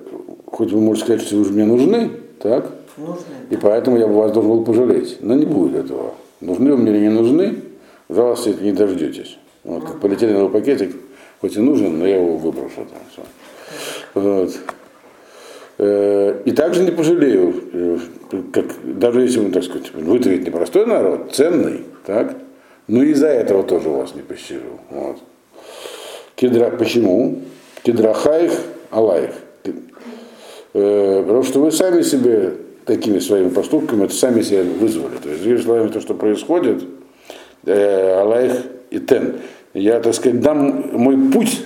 хоть 0.45 0.73
вы 0.73 0.81
можете 0.81 1.05
сказать, 1.05 1.21
что 1.21 1.37
вы 1.37 1.49
мне 1.51 1.63
нужны, 1.63 2.11
так? 2.41 2.69
Нужны. 2.97 3.23
И 3.49 3.55
поэтому 3.55 3.97
я 3.97 4.07
бы 4.07 4.15
вас 4.15 4.33
должен 4.33 4.51
был 4.51 4.65
пожалеть. 4.65 5.17
Но 5.21 5.35
не 5.35 5.45
будет 5.45 5.85
этого. 5.85 6.15
Нужны 6.41 6.71
вы 6.71 6.77
мне 6.77 6.91
или 6.91 6.99
не 6.99 7.09
нужны, 7.09 7.55
пожалуйста, 8.09 8.49
это 8.49 8.61
не 8.61 8.73
дождетесь. 8.73 9.37
Вот, 9.63 9.85
как 9.85 9.99
полиэтиленовый 10.01 10.49
пакетик, 10.49 10.95
хоть 11.39 11.55
и 11.55 11.59
нужен, 11.59 11.99
но 11.99 12.05
я 12.05 12.17
его 12.17 12.37
выброшу 12.37 12.75
там 12.75 12.99
все. 13.11 13.21
Вот. 14.13 14.51
Э, 15.81 16.41
и 16.43 16.51
также 16.51 16.83
не 16.83 16.91
пожалею, 16.91 17.55
э, 17.71 17.97
как, 18.51 18.65
даже 18.83 19.21
если 19.21 19.39
он, 19.39 19.51
так 19.53 19.63
сказать, 19.63 19.93
вы-то 19.93 20.29
ведь 20.29 20.45
непростой 20.45 20.85
народ, 20.85 21.31
ценный, 21.33 21.85
так? 22.05 22.35
Но 22.87 23.01
из-за 23.03 23.27
этого 23.27 23.63
тоже 23.63 23.87
вас 23.87 24.13
не 24.13 24.21
пощажу. 24.21 24.81
Вот. 24.89 25.19
Кедра, 26.35 26.69
почему? 26.71 27.39
Кедрахаих 27.83 28.51
алаих. 28.91 29.31
Э, 30.73 31.23
потому 31.25 31.43
что 31.43 31.61
вы 31.61 31.71
сами 31.71 32.01
себе 32.01 32.55
такими 32.83 33.19
своими 33.19 33.47
поступками, 33.47 34.03
это 34.03 34.13
сами 34.13 34.41
себя 34.41 34.63
вызвали. 34.63 35.15
То 35.15 35.29
есть, 35.29 35.43
другими 35.43 35.61
словами, 35.61 35.87
то, 35.87 36.01
что 36.01 36.13
происходит, 36.13 36.83
алаих 37.65 38.63
и 38.89 38.99
тен. 38.99 39.35
Я, 39.73 40.01
так 40.01 40.13
сказать, 40.13 40.41
дам 40.41 40.89
мой 40.91 41.31
путь 41.31 41.61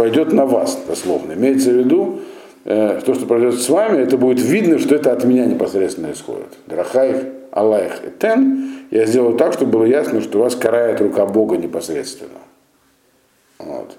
пойдет 0.00 0.32
на 0.32 0.46
вас, 0.46 0.78
дословно. 0.88 1.34
Имеется 1.34 1.68
в 1.72 1.74
виду, 1.74 2.20
э, 2.64 3.02
то, 3.04 3.12
что 3.12 3.26
произойдет 3.26 3.60
с 3.60 3.68
вами, 3.68 4.00
это 4.00 4.16
будет 4.16 4.40
видно, 4.40 4.78
что 4.78 4.94
это 4.94 5.12
от 5.12 5.24
меня 5.24 5.44
непосредственно 5.44 6.10
исходит. 6.12 6.56
Драхаих, 6.66 7.16
Аллах 7.50 8.02
и 8.02 8.10
Тен, 8.18 8.86
я 8.90 9.04
сделаю 9.04 9.36
так, 9.36 9.52
чтобы 9.52 9.72
было 9.72 9.84
ясно, 9.84 10.22
что 10.22 10.38
вас 10.38 10.56
карает 10.56 11.02
рука 11.02 11.26
Бога 11.26 11.58
непосредственно. 11.58 12.40
Вот. 13.58 13.98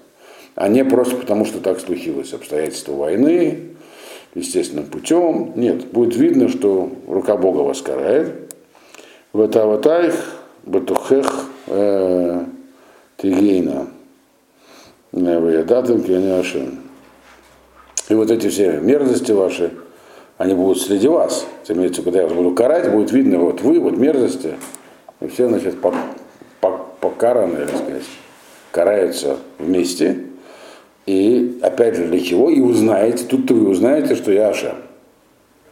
А 0.56 0.66
не 0.66 0.84
просто 0.84 1.14
потому, 1.14 1.44
что 1.44 1.60
так 1.60 1.78
случилось, 1.78 2.32
обстоятельства 2.32 2.94
войны, 2.94 3.60
естественным 4.34 4.86
путем. 4.86 5.52
Нет, 5.54 5.86
будет 5.92 6.16
видно, 6.16 6.48
что 6.48 6.90
рука 7.06 7.36
Бога 7.36 7.58
вас 7.58 7.80
карает. 7.80 8.52
В 9.32 9.40
это 9.40 9.62
аватайх, 9.62 10.16
батухех, 10.64 11.46
э, 11.68 12.44
тигейна. 13.18 13.86
Ваядатым 15.12 16.02
Кианяшим. 16.02 16.80
И 18.08 18.14
вот 18.14 18.30
эти 18.30 18.48
все 18.48 18.80
мерзости 18.80 19.32
ваши, 19.32 19.72
они 20.38 20.54
будут 20.54 20.80
среди 20.80 21.06
вас. 21.06 21.46
Имеется, 21.68 22.02
когда 22.02 22.20
я 22.20 22.26
вас 22.26 22.34
буду 22.34 22.54
карать, 22.54 22.90
будет 22.90 23.12
видно, 23.12 23.38
вот 23.38 23.60
вы, 23.60 23.78
вот 23.78 23.96
мерзости, 23.96 24.54
и 25.20 25.28
все, 25.28 25.48
значит, 25.48 25.76
покараны, 27.00 27.58
или 27.58 27.66
сказать, 27.66 28.02
караются 28.70 29.36
вместе. 29.58 30.24
И 31.06 31.58
опять 31.62 31.96
же, 31.96 32.06
для 32.06 32.20
чего? 32.20 32.50
И 32.50 32.60
узнаете, 32.60 33.24
тут-то 33.24 33.54
вы 33.54 33.68
узнаете, 33.68 34.14
что 34.14 34.32
я 34.32 34.48
Ашем. 34.48 34.76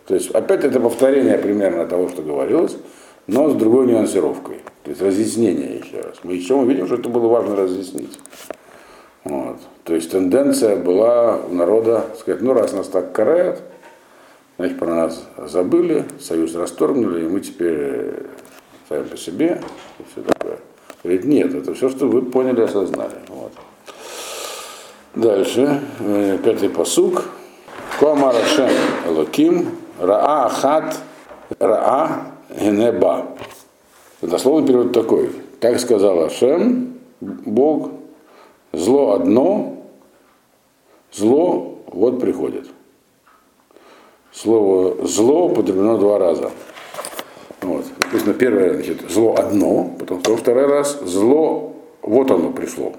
То 0.06 0.14
есть 0.14 0.30
опять 0.30 0.64
это 0.64 0.80
повторение 0.80 1.38
примерно 1.38 1.86
того, 1.86 2.08
что 2.08 2.22
говорилось, 2.22 2.76
но 3.26 3.48
с 3.48 3.54
другой 3.54 3.86
нюансировкой. 3.86 4.56
То 4.82 4.90
есть 4.90 5.02
разъяснение 5.02 5.76
еще 5.76 6.00
раз. 6.00 6.16
Мы 6.24 6.34
еще 6.34 6.54
увидим, 6.54 6.86
что 6.86 6.96
это 6.96 7.08
было 7.08 7.28
важно 7.28 7.54
разъяснить. 7.54 8.18
То 9.84 9.94
есть 9.94 10.10
тенденция 10.10 10.76
была 10.76 11.36
у 11.36 11.54
народа 11.54 12.06
сказать, 12.18 12.42
ну 12.42 12.52
раз 12.52 12.72
нас 12.72 12.88
так 12.88 13.12
карают, 13.12 13.62
значит 14.58 14.78
про 14.78 14.94
нас 14.94 15.24
забыли, 15.38 16.04
союз 16.20 16.54
расторгнули, 16.54 17.24
и 17.24 17.28
мы 17.28 17.40
теперь 17.40 18.14
сами 18.88 19.04
по 19.04 19.16
себе 19.16 19.60
и 19.98 20.02
все 20.12 20.22
такое. 20.22 20.58
Говорит, 21.02 21.24
нет, 21.24 21.54
это 21.54 21.74
все, 21.74 21.88
что 21.88 22.08
вы 22.08 22.22
поняли, 22.22 22.60
осознали. 22.60 23.16
Вот. 23.28 23.52
Дальше, 25.14 25.80
э, 26.00 26.38
пятый 26.44 26.68
посук. 26.68 27.24
Кома 27.98 28.32
Рашем 28.32 28.70
Элоким 29.06 29.76
Раа 29.98 30.48
Хат 30.48 30.96
Раа 31.58 32.26
Генеба. 32.50 33.26
Дословный 34.22 34.66
перевод 34.66 34.92
такой. 34.92 35.30
Так 35.60 35.78
сказал 35.80 36.24
Ашем, 36.24 36.98
Бог, 37.20 37.90
зло 38.72 39.12
одно, 39.12 39.76
зло 41.12 41.78
вот 41.86 42.20
приходит. 42.20 42.66
Слово 44.32 45.06
зло 45.06 45.46
употреблено 45.46 45.98
два 45.98 46.18
раза. 46.18 46.50
Вот. 47.62 47.84
Написано 48.04 48.34
первое, 48.34 48.74
значит, 48.74 49.02
зло 49.10 49.34
одно, 49.36 49.90
потом 49.98 50.36
второй 50.36 50.66
раз 50.66 51.00
зло, 51.02 51.74
вот 52.02 52.30
оно 52.30 52.52
пришло. 52.52 52.92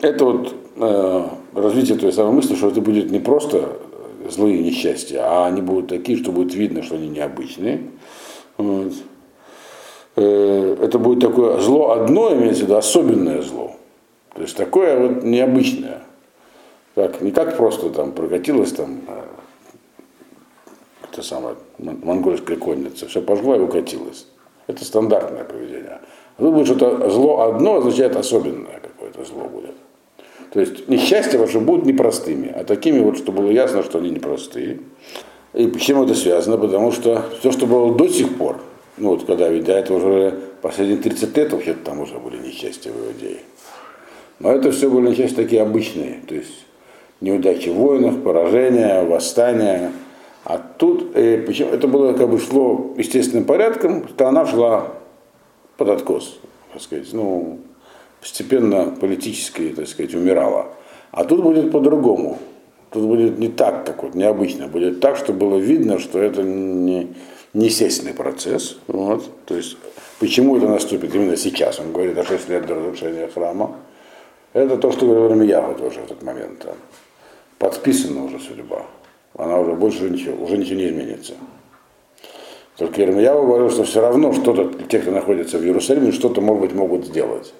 Это 0.00 0.24
вот 0.24 0.54
э, 0.76 1.28
развитие 1.54 1.98
той 1.98 2.12
самой 2.12 2.34
мысли, 2.34 2.54
что 2.54 2.68
это 2.68 2.80
будет 2.80 3.10
не 3.10 3.20
просто 3.20 3.78
злые 4.28 4.62
несчастья, 4.62 5.22
а 5.24 5.46
они 5.46 5.62
будут 5.62 5.88
такие, 5.88 6.18
что 6.18 6.32
будет 6.32 6.54
видно, 6.54 6.82
что 6.82 6.96
они 6.96 7.08
необычные. 7.08 7.90
Вот. 8.58 8.92
Э, 10.16 10.76
это 10.80 10.98
будет 10.98 11.20
такое 11.20 11.58
зло 11.60 11.92
одно, 11.92 12.34
имеется 12.34 12.64
в 12.64 12.66
виду 12.66 12.76
особенное 12.76 13.42
зло. 13.42 13.76
То 14.34 14.42
есть 14.42 14.56
такое 14.56 14.98
вот 14.98 15.22
необычное. 15.24 16.02
Так, 16.94 17.20
не 17.20 17.30
как 17.30 17.56
просто 17.56 17.90
там 17.90 18.12
прокатилось 18.12 18.72
там 18.72 19.00
э, 19.08 19.22
это 21.10 21.22
самое, 21.22 21.56
монгольская 21.78 22.56
конница, 22.56 23.06
все 23.06 23.20
пожгла 23.20 23.56
и 23.56 23.60
укатилась. 23.60 24.26
Это 24.66 24.84
стандартное 24.84 25.44
поведение. 25.44 26.00
А 26.36 26.42
тут 26.42 26.54
будет 26.54 26.66
что-то 26.66 27.10
зло 27.10 27.42
одно, 27.42 27.76
означает 27.76 28.16
особенное 28.16 28.80
какое-то 28.80 29.24
зло 29.24 29.44
будет. 29.44 29.74
То 30.52 30.60
есть 30.60 30.88
несчастья 30.88 31.38
ваши 31.38 31.60
будут 31.60 31.86
непростыми, 31.86 32.48
а 32.54 32.64
такими 32.64 33.00
вот, 33.00 33.18
что 33.18 33.32
было 33.32 33.50
ясно, 33.50 33.82
что 33.82 33.98
они 33.98 34.10
непростые. 34.10 34.80
И 35.54 35.66
почему 35.66 36.04
это 36.04 36.14
связано? 36.14 36.56
Потому 36.56 36.92
что 36.92 37.24
все, 37.40 37.52
что 37.52 37.66
было 37.66 37.94
до 37.94 38.08
сих 38.08 38.36
пор, 38.36 38.58
ну 38.96 39.10
вот 39.10 39.24
когда 39.24 39.48
ведь 39.48 39.64
до 39.64 39.72
этого 39.72 39.98
уже 39.98 40.38
последние 40.62 40.98
30 40.98 41.36
лет 41.36 41.52
вообще 41.52 41.74
там 41.74 42.00
уже 42.00 42.18
были 42.18 42.38
несчастья 42.38 42.90
в 42.90 42.96
Иудее. 42.96 43.40
Но 44.38 44.50
это 44.52 44.72
все 44.72 44.90
были 44.90 45.10
несчастья 45.10 45.36
такие 45.36 45.62
обычные, 45.62 46.20
то 46.26 46.34
есть 46.34 46.66
неудачи 47.20 47.68
в 47.68 47.74
войнах, 47.74 48.22
поражения, 48.22 49.04
восстания. 49.04 49.92
А 50.44 50.58
тут, 50.58 51.16
э, 51.16 51.38
почему, 51.38 51.70
это 51.70 51.86
было 51.86 52.12
как 52.12 52.28
бы 52.28 52.38
шло 52.38 52.92
естественным 52.96 53.44
порядком, 53.44 54.08
страна 54.08 54.44
шла 54.44 54.88
под 55.76 55.88
откос, 55.88 56.38
так 56.72 56.82
сказать, 56.82 57.08
ну, 57.12 57.60
постепенно 58.20 58.94
политически, 59.00 59.72
так 59.76 59.86
сказать, 59.86 60.14
умирала. 60.14 60.68
А 61.12 61.24
тут 61.24 61.42
будет 61.42 61.70
по-другому. 61.70 62.38
Тут 62.90 63.04
будет 63.04 63.38
не 63.38 63.48
так, 63.48 63.86
как 63.86 64.02
вот 64.02 64.14
необычно. 64.14 64.68
Будет 64.68 65.00
так, 65.00 65.16
что 65.16 65.32
было 65.32 65.56
видно, 65.56 65.98
что 65.98 66.18
это 66.18 66.42
не, 66.42 67.14
не 67.54 67.66
естественный 67.66 68.12
процесс. 68.12 68.76
Вот. 68.86 69.24
То 69.46 69.56
есть, 69.56 69.76
почему 70.20 70.56
это 70.56 70.68
наступит 70.68 71.14
именно 71.14 71.36
сейчас? 71.36 71.80
Он 71.80 71.92
говорит 71.92 72.18
о 72.18 72.24
6 72.24 72.48
лет 72.48 72.66
до 72.66 72.74
разрушения 72.74 73.28
храма. 73.28 73.76
Это 74.52 74.76
то, 74.76 74.92
что 74.92 75.06
говорил 75.06 75.28
Рамияху 75.28 75.74
тоже 75.74 76.00
в 76.00 76.04
этот 76.04 76.22
момент. 76.22 76.58
Там. 76.60 76.74
Подписана 77.58 78.24
уже 78.24 78.38
судьба. 78.38 78.84
Она 79.34 79.58
уже 79.58 79.72
больше 79.72 80.10
ничего, 80.10 80.44
уже 80.44 80.58
ничего 80.58 80.76
не 80.76 80.88
изменится. 80.88 81.34
Только 82.76 83.02
Ермияу 83.02 83.46
говорил, 83.46 83.70
что 83.70 83.84
все 83.84 84.00
равно 84.00 84.32
что-то, 84.32 84.70
те, 84.84 84.98
кто 84.98 85.10
находится 85.10 85.58
в 85.58 85.64
Иерусалиме, 85.64 86.12
что-то, 86.12 86.40
может 86.40 86.62
быть, 86.62 86.72
могут 86.72 87.06
сделать. 87.06 87.54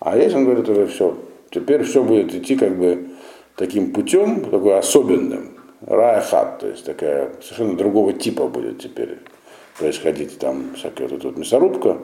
А 0.00 0.16
здесь 0.16 0.34
он 0.34 0.44
говорит 0.44 0.68
уже 0.68 0.86
все. 0.86 1.16
Теперь 1.50 1.84
все 1.84 2.02
будет 2.02 2.34
идти 2.34 2.56
как 2.56 2.76
бы 2.76 3.08
таким 3.54 3.92
путем, 3.92 4.44
такой 4.50 4.78
особенным. 4.78 5.52
Райхат, 5.82 6.58
то 6.58 6.68
есть 6.68 6.84
такая 6.84 7.32
совершенно 7.42 7.76
другого 7.76 8.12
типа 8.12 8.48
будет 8.48 8.80
теперь 8.80 9.18
происходить 9.78 10.38
там 10.38 10.74
всякая 10.74 11.06
вот 11.06 11.18
эта 11.18 11.28
вот 11.28 11.36
мясорубка, 11.36 11.98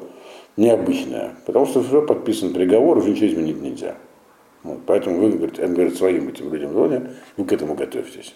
необычная. 0.57 1.35
Потому 1.47 1.67
что 1.67 1.83
все 1.83 2.03
подписан 2.03 2.53
приговор, 2.53 2.99
уже 2.99 3.11
ничего 3.11 3.29
изменить 3.29 3.61
нельзя. 3.61 3.97
Вот, 4.63 4.81
поэтому 4.87 5.21
вы, 5.21 5.31
говорит, 5.31 5.59
он 5.59 5.75
говорит 5.75 5.97
своим 5.97 6.29
этим 6.29 6.53
людям 6.53 6.73
в 6.73 7.11
вы 7.37 7.45
к 7.45 7.53
этому 7.53 7.75
готовьтесь. 7.75 8.35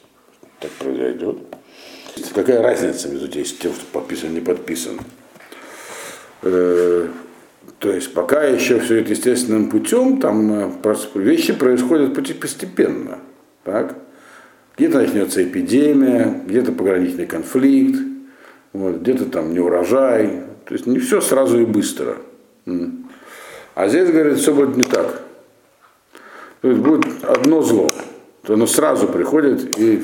Так 0.61 0.71
произойдет. 0.73 1.39
Какая 2.35 2.63
разница 2.63 3.09
между 3.09 3.29
тем, 3.29 3.45
что 3.45 3.73
подписан, 3.93 4.35
не 4.35 4.41
подписан? 4.41 4.99
Э, 6.43 7.09
то 7.79 7.93
есть 7.93 8.15
пока 8.15 8.45
еще 8.45 8.81
все 8.81 9.01
это 9.01 9.11
естественным 9.11 9.69
путем, 9.69 10.19
там 10.19 10.53
э, 10.53 10.95
вещи 11.15 11.53
происходят 11.53 12.15
постепенно. 12.15 13.19
Так? 13.65 13.97
Где-то 14.77 14.99
начнется 14.99 15.43
эпидемия, 15.43 16.43
где-то 16.47 16.73
пограничный 16.73 17.27
конфликт, 17.27 18.01
вот, 18.73 18.97
где-то 18.97 19.27
там 19.27 19.55
неурожай. 19.55 20.43
То 20.65 20.75
есть 20.75 20.87
не 20.87 20.99
все 20.99 21.21
сразу 21.21 21.61
и 21.61 21.65
быстро. 21.65 22.17
А 23.75 23.89
здесь, 23.89 24.11
говорит, 24.11 24.39
все 24.39 24.55
будет 24.55 24.77
не 24.77 24.83
так. 24.83 25.16
То 26.67 26.71
есть 26.71 26.83
будет 26.83 27.07
одно 27.23 27.63
зло. 27.63 27.93
То 28.43 28.55
оно 28.55 28.67
сразу 28.67 29.07
приходит 29.07 29.79
и 29.79 30.03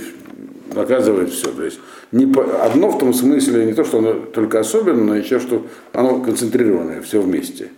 наказывает 0.72 1.30
все. 1.30 1.50
То 1.50 1.64
есть 1.64 1.80
не 2.12 2.24
по, 2.24 2.64
одно 2.64 2.90
в 2.90 3.00
том 3.00 3.12
смысле, 3.12 3.66
не 3.66 3.72
то, 3.74 3.82
что 3.82 3.98
оно 3.98 4.12
только 4.12 4.60
особенно, 4.60 5.02
но 5.02 5.16
еще, 5.16 5.40
что 5.40 5.66
оно 5.92 6.20
концентрированное, 6.20 7.02
все 7.02 7.20
вместе. 7.20 7.70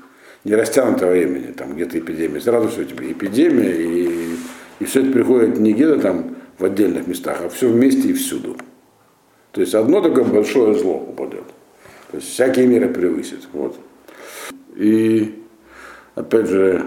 Не 0.44 0.54
растянутого 0.54 1.12
времени, 1.12 1.52
там 1.52 1.74
где-то 1.74 1.98
эпидемия. 1.98 2.42
Сразу 2.42 2.68
все 2.68 2.84
тебе 2.84 3.10
эпидемия, 3.12 3.72
и, 3.72 4.34
и 4.80 4.84
все 4.84 5.00
это 5.00 5.12
приходит 5.12 5.58
не 5.58 5.72
где-то 5.72 6.00
там 6.00 6.36
в 6.58 6.64
отдельных 6.66 7.06
местах, 7.06 7.38
а 7.42 7.48
все 7.48 7.70
вместе 7.70 8.08
и 8.08 8.12
всюду. 8.12 8.54
То 9.52 9.62
есть 9.62 9.74
одно 9.74 10.02
такое 10.02 10.24
большое 10.24 10.74
зло 10.74 10.96
упадет. 11.08 11.46
То 12.10 12.18
есть 12.18 12.28
всякие 12.28 12.66
меры 12.66 12.90
превысит. 12.90 13.48
Вот. 13.54 13.78
И 14.76 15.42
опять 16.16 16.48
же, 16.48 16.84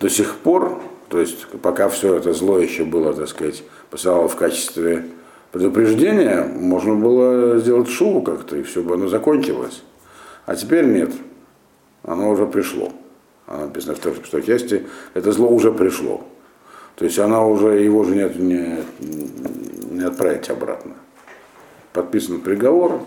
до 0.00 0.08
сих 0.08 0.36
пор, 0.36 0.80
то 1.08 1.20
есть 1.20 1.46
пока 1.62 1.88
все 1.88 2.16
это 2.16 2.32
зло 2.32 2.58
еще 2.58 2.84
было, 2.84 3.14
так 3.14 3.28
сказать, 3.28 3.62
посылало 3.90 4.28
в 4.28 4.36
качестве 4.36 5.06
предупреждения, 5.52 6.42
можно 6.42 6.94
было 6.94 7.58
сделать 7.58 7.88
шоу 7.88 8.22
как-то, 8.22 8.56
и 8.56 8.62
все 8.62 8.82
бы 8.82 8.94
оно 8.94 9.08
закончилось. 9.08 9.82
А 10.44 10.54
теперь 10.54 10.84
нет. 10.84 11.12
Оно 12.02 12.30
уже 12.30 12.46
пришло. 12.46 12.92
Оно 13.46 13.66
написано 13.66 13.94
в 13.94 14.28
той 14.28 14.42
части, 14.42 14.86
это 15.14 15.32
зло 15.32 15.48
уже 15.48 15.72
пришло. 15.72 16.24
То 16.96 17.04
есть 17.04 17.18
она 17.18 17.44
уже, 17.44 17.80
его 17.80 18.04
же 18.04 18.14
нет, 18.14 18.36
не, 18.38 18.78
не 19.90 20.02
отправить 20.02 20.48
обратно. 20.50 20.94
Подписан 21.92 22.40
приговор, 22.40 23.00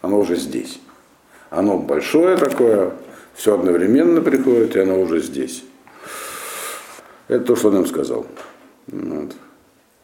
оно 0.00 0.20
уже 0.20 0.36
здесь. 0.36 0.80
Оно 1.50 1.76
большое 1.76 2.36
такое, 2.36 2.92
все 3.34 3.54
одновременно 3.54 4.20
приходит, 4.20 4.76
и 4.76 4.80
оно 4.80 5.00
уже 5.00 5.20
здесь. 5.20 5.64
Это 7.28 7.44
то, 7.44 7.56
что 7.56 7.68
он 7.68 7.74
нам 7.74 7.86
сказал. 7.86 8.26
Вот 8.88 9.32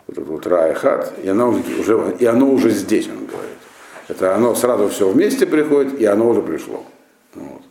вот 0.08 0.16
этот 0.16 0.28
вот 0.28 0.46
Райхат, 0.46 1.14
и 1.22 1.28
оно 1.28 1.50
уже, 1.50 2.16
и 2.18 2.24
оно 2.24 2.50
уже 2.50 2.70
здесь, 2.70 3.08
он 3.08 3.26
говорит. 3.26 3.58
Это 4.08 4.34
оно 4.34 4.54
сразу 4.54 4.88
все 4.88 5.08
вместе 5.08 5.46
приходит, 5.46 6.00
и 6.00 6.06
оно 6.06 6.30
уже 6.30 6.40
пришло. 6.40 6.84
Вот. 7.34 7.62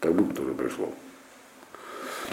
Как 0.00 0.12
будто 0.12 0.42
уже 0.42 0.52
пришло. 0.52 0.92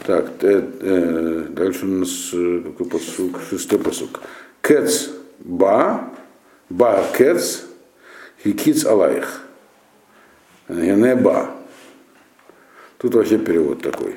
Так, 0.07 0.25
э, 0.41 0.69
э, 0.81 1.45
дальше 1.49 1.85
у 1.85 1.89
нас 1.89 2.29
э, 2.33 2.61
какой 2.65 2.87
посук? 2.87 3.39
Шестой 3.47 3.77
посук. 3.77 4.21
Кец 4.61 5.11
ба, 5.37 6.09
ба 6.69 7.05
кец, 7.15 7.63
хикиц 8.43 8.85
алайх. 8.85 9.43
Не 10.67 11.15
ба. 11.15 11.51
Тут 12.97 13.13
вообще 13.13 13.37
перевод 13.37 13.83
такой. 13.83 14.15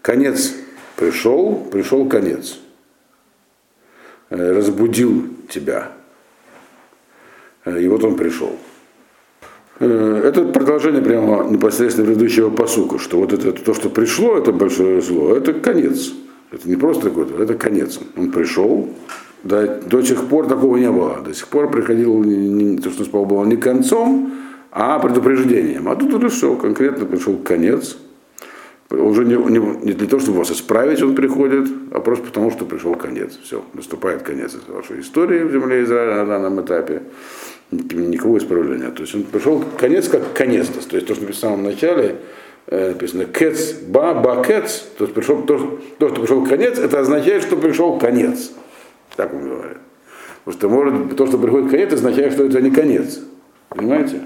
Конец 0.00 0.54
пришел, 0.96 1.54
пришел 1.70 2.08
конец. 2.08 2.58
Э, 4.30 4.52
разбудил 4.52 5.24
тебя. 5.48 5.92
Э, 7.64 7.80
и 7.80 7.86
вот 7.88 8.02
он 8.02 8.16
пришел. 8.16 8.52
Э, 9.78 10.22
это 10.24 10.44
продолжение 10.44 11.02
прямо 11.02 11.44
непосредственно 11.48 12.06
предыдущего 12.06 12.50
посука, 12.50 12.98
что 12.98 13.18
вот 13.18 13.32
это 13.32 13.52
то, 13.52 13.74
что 13.74 13.88
пришло, 13.88 14.36
это 14.36 14.52
большое 14.52 15.00
зло, 15.00 15.36
это 15.36 15.52
конец. 15.52 16.12
Это 16.50 16.68
не 16.68 16.76
просто 16.76 17.10
какой-то, 17.10 17.42
это 17.42 17.54
конец. 17.54 17.98
Он 18.16 18.30
пришел, 18.30 18.88
до, 19.42 19.80
до 19.80 20.02
сих 20.02 20.26
пор 20.28 20.46
такого 20.46 20.76
не 20.76 20.90
было. 20.90 21.20
До 21.22 21.34
сих 21.34 21.48
пор 21.48 21.70
приходил 21.70 22.22
не, 22.24 22.78
то, 22.78 22.90
что 22.90 23.04
спал, 23.04 23.26
было 23.26 23.44
не 23.44 23.56
концом, 23.56 24.32
а 24.72 24.98
предупреждением. 24.98 25.88
А 25.88 25.96
тут 25.96 26.14
уже 26.14 26.28
все, 26.28 26.56
конкретно 26.56 27.04
пришел 27.04 27.36
конец. 27.36 27.96
Уже 28.90 29.24
не, 29.24 29.34
не, 29.34 29.58
не 29.58 29.92
для 29.94 30.06
того, 30.06 30.22
чтобы 30.22 30.38
вас 30.38 30.52
исправить 30.52 31.02
он 31.02 31.16
приходит, 31.16 31.68
а 31.90 31.98
просто 31.98 32.26
потому, 32.26 32.52
что 32.52 32.64
пришел 32.64 32.94
конец. 32.94 33.36
Все, 33.42 33.64
наступает 33.74 34.22
конец 34.22 34.56
вашей 34.68 35.00
истории 35.00 35.42
в 35.42 35.50
земле 35.50 35.82
Израиля 35.82 36.16
на 36.16 36.26
данном 36.26 36.60
этапе. 36.64 37.02
Никакого 37.72 38.38
исправления. 38.38 38.90
То 38.90 39.02
есть 39.02 39.14
он 39.14 39.24
пришел 39.24 39.64
конец 39.76 40.08
как 40.08 40.32
конец. 40.34 40.68
То 40.68 40.96
есть 40.96 41.06
то, 41.08 41.14
что 41.14 41.24
написано 41.24 41.32
в 41.32 41.36
самом 41.36 41.62
начале, 41.64 42.16
э, 42.68 42.90
написано 42.90 43.24
кец, 43.24 43.74
ба, 43.74 44.14
ба, 44.14 44.44
кец, 44.46 44.84
то 44.96 45.04
есть 45.04 45.14
пришел, 45.14 45.42
то, 45.42 45.80
то, 45.98 46.08
что 46.08 46.20
пришел 46.20 46.46
конец, 46.46 46.78
это 46.78 47.00
означает, 47.00 47.42
что 47.42 47.56
пришел 47.56 47.98
конец. 47.98 48.52
Так 49.16 49.34
он 49.34 49.48
говорит. 49.48 49.78
Потому 50.44 50.58
что 50.58 50.68
может, 50.68 51.16
то, 51.16 51.26
что 51.26 51.38
приходит 51.38 51.72
конец, 51.72 51.92
означает, 51.92 52.34
что 52.34 52.44
это 52.44 52.60
не 52.60 52.70
конец. 52.70 53.18
Понимаете? 53.68 54.20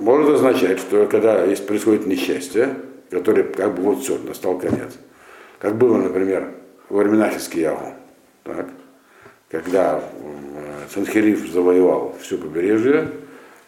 Может 0.00 0.34
означать, 0.34 0.78
что 0.78 1.06
когда 1.06 1.44
есть, 1.44 1.66
происходит 1.66 2.06
несчастье, 2.06 2.76
который 3.10 3.44
как 3.44 3.74
бы 3.74 3.82
вот 3.82 4.00
все, 4.00 4.18
настал 4.18 4.58
конец. 4.58 4.94
Как 5.58 5.76
было, 5.76 5.98
например, 5.98 6.54
во 6.88 7.02
времена 7.02 7.30
Хискиягу, 7.30 7.94
так, 8.44 8.68
когда 9.50 10.02
Санхериф 10.92 11.50
завоевал 11.50 12.16
все 12.20 12.38
побережье, 12.38 13.10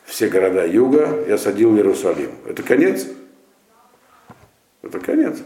все 0.04 0.28
города 0.28 0.66
юга 0.66 1.24
и 1.26 1.30
осадил 1.30 1.76
Иерусалим. 1.76 2.30
Это 2.46 2.62
конец? 2.62 3.06
Это 4.82 4.98
конец. 4.98 5.38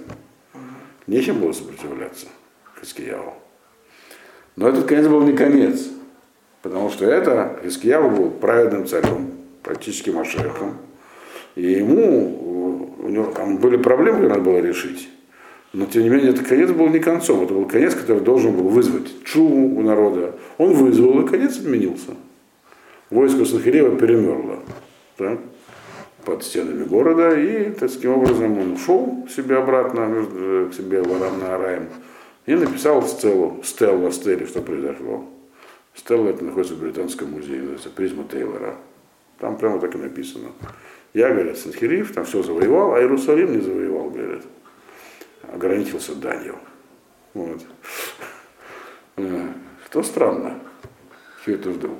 Нечем 1.07 1.40
было 1.40 1.52
сопротивляться 1.52 2.26
Хискияву. 2.80 3.35
Но 4.57 4.68
этот 4.68 4.87
конец 4.87 5.07
был 5.07 5.22
не 5.22 5.37
конец, 5.37 5.88
потому 6.62 6.90
что 6.90 7.04
это 7.04 7.59
Хискияву 7.62 8.11
был 8.11 8.30
праведным 8.30 8.87
царем, 8.87 9.33
практически 9.62 10.11
Машехом. 10.11 10.78
И 11.57 11.72
ему, 11.72 12.43
него 13.14 13.33
там 13.33 13.59
были 13.59 13.77
проблемы, 13.77 14.18
которые 14.18 14.38
надо 14.38 14.50
было 14.50 14.59
решить. 14.59 15.09
Но 15.72 15.87
тем 15.87 16.03
не 16.03 16.09
менее, 16.09 16.31
этот 16.31 16.46
конец 16.46 16.70
был 16.70 16.88
не 16.88 17.00
концом, 17.00 17.42
это 17.42 17.53
был 17.53 17.66
конец, 17.66 17.94
который 17.94 18.22
должен 18.22 18.53
был 18.53 18.68
вызвать 18.68 19.24
чуму 19.24 19.77
у 19.77 19.83
народа. 19.83 20.37
Он 20.57 20.72
вызвал, 20.72 21.20
и 21.20 21.29
конец 21.29 21.59
отменился. 21.59 22.14
Войско 23.11 23.44
Сахирева 23.44 23.96
перемерло 23.96 24.61
так, 25.16 25.40
под 26.24 26.44
стенами 26.44 26.85
города, 26.85 27.38
и 27.38 27.70
таким 27.70 28.12
образом 28.12 28.59
он 28.59 28.72
ушел 28.72 29.27
себе 29.35 29.57
обратно, 29.57 30.09
э, 30.11 30.68
к 30.70 30.74
себе 30.74 31.03
в 31.03 31.44
Араем, 31.44 31.88
и 32.46 32.55
написал 32.55 33.03
стелу 33.03 34.07
о 34.07 34.11
стеле, 34.12 34.46
что 34.46 34.62
произошло. 34.62 35.24
Стелла 35.94 36.29
это 36.29 36.44
находится 36.44 36.74
в 36.74 36.81
Британском 36.81 37.31
музее, 37.31 37.59
называется 37.59 37.90
Призма 37.90 38.24
Тейлора. 38.31 38.77
Там 39.38 39.57
прямо 39.57 39.79
так 39.79 39.94
и 39.94 39.98
написано. 39.98 40.48
Я, 41.14 41.31
говорят, 41.31 41.57
Санхириф 41.57 42.12
там 42.12 42.24
все 42.24 42.42
завоевал, 42.42 42.94
а 42.94 43.00
Иерусалим 43.00 43.53
не 43.53 43.61
завоевал, 43.61 44.11
говорят. 44.11 44.42
Ограничился 45.53 46.14
данью. 46.16 46.57
Вот. 47.35 47.61
Э, 49.16 49.46
что 49.87 50.03
странно. 50.03 50.59
Все 51.42 51.55
это 51.55 51.70
вдруг. 51.70 51.96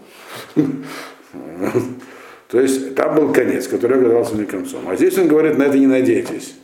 То 2.49 2.61
есть 2.61 2.95
там 2.97 3.15
был 3.15 3.33
конец, 3.33 3.69
который 3.69 4.01
оказался 4.01 4.35
не 4.35 4.47
концом. 4.47 4.89
А 4.89 4.97
здесь 4.97 5.17
он 5.17 5.29
говорит, 5.29 5.59
на 5.59 5.65
это 5.65 5.79
не 5.79 5.87
надейтесь. 5.87 6.57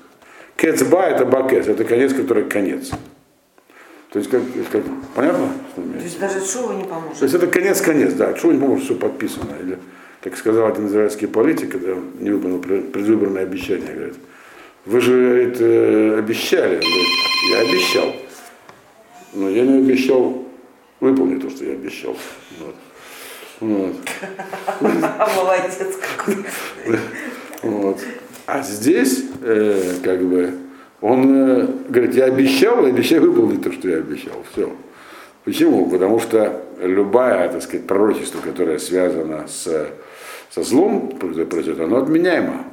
Кецба 0.56 1.04
это 1.04 1.24
бакес, 1.24 1.68
это 1.68 1.84
конец, 1.84 2.12
который 2.12 2.44
конец. 2.44 2.90
То 4.10 4.18
есть, 4.18 4.28
как, 4.28 4.42
как 4.72 4.82
понятно? 5.14 5.52
То 5.76 5.82
есть 6.02 6.18
даже 6.18 6.44
Шува 6.44 6.72
не 6.72 6.84
поможет. 6.84 7.18
То 7.18 7.24
есть 7.24 7.34
это 7.34 7.46
конец-конец, 7.46 8.12
да, 8.14 8.36
Шува 8.36 8.52
не 8.52 8.60
поможет, 8.60 8.84
все 8.84 8.96
подписано. 8.96 9.54
Или, 9.60 9.78
как 10.20 10.36
сказал 10.36 10.66
один 10.68 10.86
израильский 10.86 11.26
политик, 11.26 11.72
когда 11.72 11.94
не 12.18 12.30
выполнил 12.30 12.60
предвыборное 12.60 13.42
обещание, 13.42 13.92
говорит, 13.92 14.16
вы 14.84 15.00
же 15.00 15.12
говорит, 15.12 15.56
э, 15.60 16.18
обещали. 16.18 16.74
Он 16.74 16.80
говорит, 16.80 17.08
я 17.50 17.58
обещал. 17.60 18.16
Но 19.32 19.48
я 19.48 19.64
не 19.64 19.78
обещал 19.78 20.44
выполнить 21.00 21.42
то, 21.42 21.50
что 21.50 21.64
я 21.64 21.72
обещал. 21.72 22.16
Вот. 22.58 22.74
Вот. 23.60 23.96
Молодец 25.36 25.78
какой. 26.16 26.44
Вот. 27.62 28.00
А 28.46 28.62
здесь, 28.62 29.24
э, 29.42 29.96
как 30.02 30.22
бы, 30.22 30.54
он 31.00 31.34
э, 31.34 31.66
говорит, 31.88 32.14
я 32.14 32.24
обещал, 32.24 32.86
и 32.86 32.90
обещаю 32.90 33.22
выполнить 33.22 33.62
то, 33.62 33.70
что 33.72 33.88
я 33.88 33.98
обещал. 33.98 34.44
Все. 34.52 34.72
Почему? 35.44 35.88
Потому 35.90 36.20
что 36.20 36.62
любая, 36.80 37.48
так 37.48 37.62
сказать, 37.62 37.86
пророчество, 37.86 38.40
которое 38.40 38.78
связано 38.78 39.46
с, 39.48 39.88
со 40.50 40.62
злом, 40.62 41.10
произойдет, 41.18 41.80
оно 41.80 41.98
отменяемо. 41.98 42.64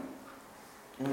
Ну, 1.00 1.08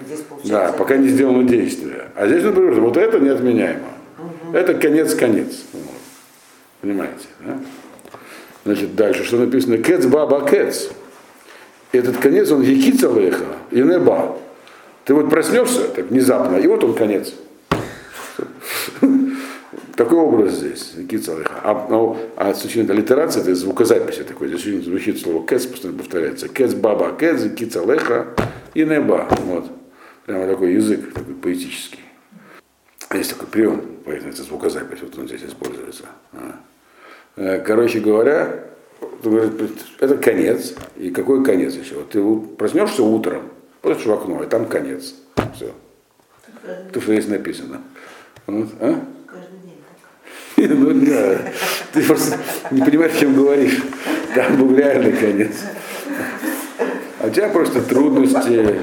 да, 0.45 0.73
пока 0.73 0.97
не 0.97 1.09
сделано 1.09 1.45
действие. 1.45 2.09
А 2.15 2.27
здесь, 2.27 2.43
например, 2.43 2.81
вот 2.81 2.97
это 2.97 3.19
неотменяемо. 3.19 3.89
Угу. 4.19 4.57
Это 4.57 4.75
конец-конец. 4.75 5.65
Вот. 5.73 5.83
Понимаете, 6.81 7.27
да? 7.41 7.59
Значит, 8.65 8.95
дальше, 8.95 9.25
что 9.25 9.37
написано? 9.37 9.79
Кец 9.79 10.07
баба 10.07 10.49
кец. 10.49 10.89
Этот 11.93 12.17
конец, 12.17 12.51
он 12.51 12.63
якица 12.63 13.13
леха 13.13 13.45
и 13.71 13.83
неба. 13.83 14.39
Ты 15.05 15.13
вот 15.15 15.29
проснешься 15.29 15.89
так 15.89 16.07
внезапно, 16.07 16.57
и 16.57 16.67
вот 16.67 16.83
он 16.83 16.95
конец. 16.95 17.35
Такой 19.97 20.19
образ 20.19 20.55
здесь, 20.55 20.93
якица 20.97 21.39
леха. 21.39 21.61
А, 21.63 21.87
ну, 21.89 22.17
а 22.37 22.53
с 22.53 22.65
учением 22.65 22.97
литерации, 22.97 23.41
это 23.43 23.55
звукозаписи 23.55 24.25
такой, 24.25 24.49
здесь 24.49 24.67
очень 24.67 24.83
звучит 24.83 25.21
слово 25.21 25.47
кец, 25.47 25.67
постоянно 25.67 25.99
повторяется. 25.99 26.49
Кец 26.49 26.75
баба 26.75 27.15
кец, 27.17 27.43
якица 27.43 27.85
леха 27.85 28.27
и 28.75 28.85
неба. 28.85 29.29
Вот. 29.43 29.71
Прямо 30.27 30.49
такой 30.49 30.75
язык, 30.75 31.13
такой 31.13 31.35
поэтический. 31.35 32.01
Есть 33.13 33.31
такой 33.31 33.47
прием, 33.47 33.83
поэтому 34.05 34.33
это 34.33 34.43
звукозапись, 34.43 34.99
вот 35.03 35.17
он 35.17 35.29
здесь 35.29 35.45
используется. 35.45 36.07
А. 36.33 36.61
Э, 37.37 37.61
короче 37.61 38.01
говоря, 38.01 38.65
это 40.01 40.17
конец. 40.17 40.75
И 40.97 41.11
какой 41.11 41.45
конец 41.45 41.75
еще? 41.75 42.03
Ты 42.11 42.21
проснешься 42.57 43.05
утром, 43.05 43.51
посмотришь 43.81 44.07
в 44.07 44.13
окно, 44.13 44.43
и 44.43 44.47
там 44.49 44.67
конец. 44.67 45.15
Все. 45.55 45.73
То, 46.93 47.01
что 47.01 47.13
здесь 47.13 47.29
написано. 47.29 47.83
Вот, 48.47 48.71
а? 48.81 49.05
Ну 50.69 50.93
да, 51.07 51.39
ты 51.93 52.03
просто 52.03 52.39
не 52.71 52.83
понимаешь, 52.83 53.15
о 53.15 53.21
чем 53.21 53.35
говоришь. 53.35 53.83
Там 54.35 54.57
был 54.57 54.75
реальный 54.77 55.13
конец. 55.13 55.53
А 57.21 57.27
у 57.27 57.31
тебя 57.31 57.49
просто 57.49 57.83
трудности, 57.83 58.77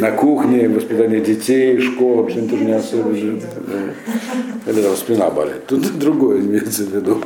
на 0.00 0.10
кухне, 0.10 0.68
воспитание 0.68 1.20
детей, 1.20 1.80
школа, 1.80 2.22
вообще 2.22 2.42
тоже 2.42 2.64
не 2.64 2.72
особо 2.72 3.14
же. 3.14 3.40
Или 4.66 4.82
там 4.82 4.96
спина 4.96 5.30
болит. 5.30 5.66
Тут 5.66 5.98
другое 5.98 6.40
имеется 6.40 6.84
в 6.84 6.94
виду. 6.94 7.22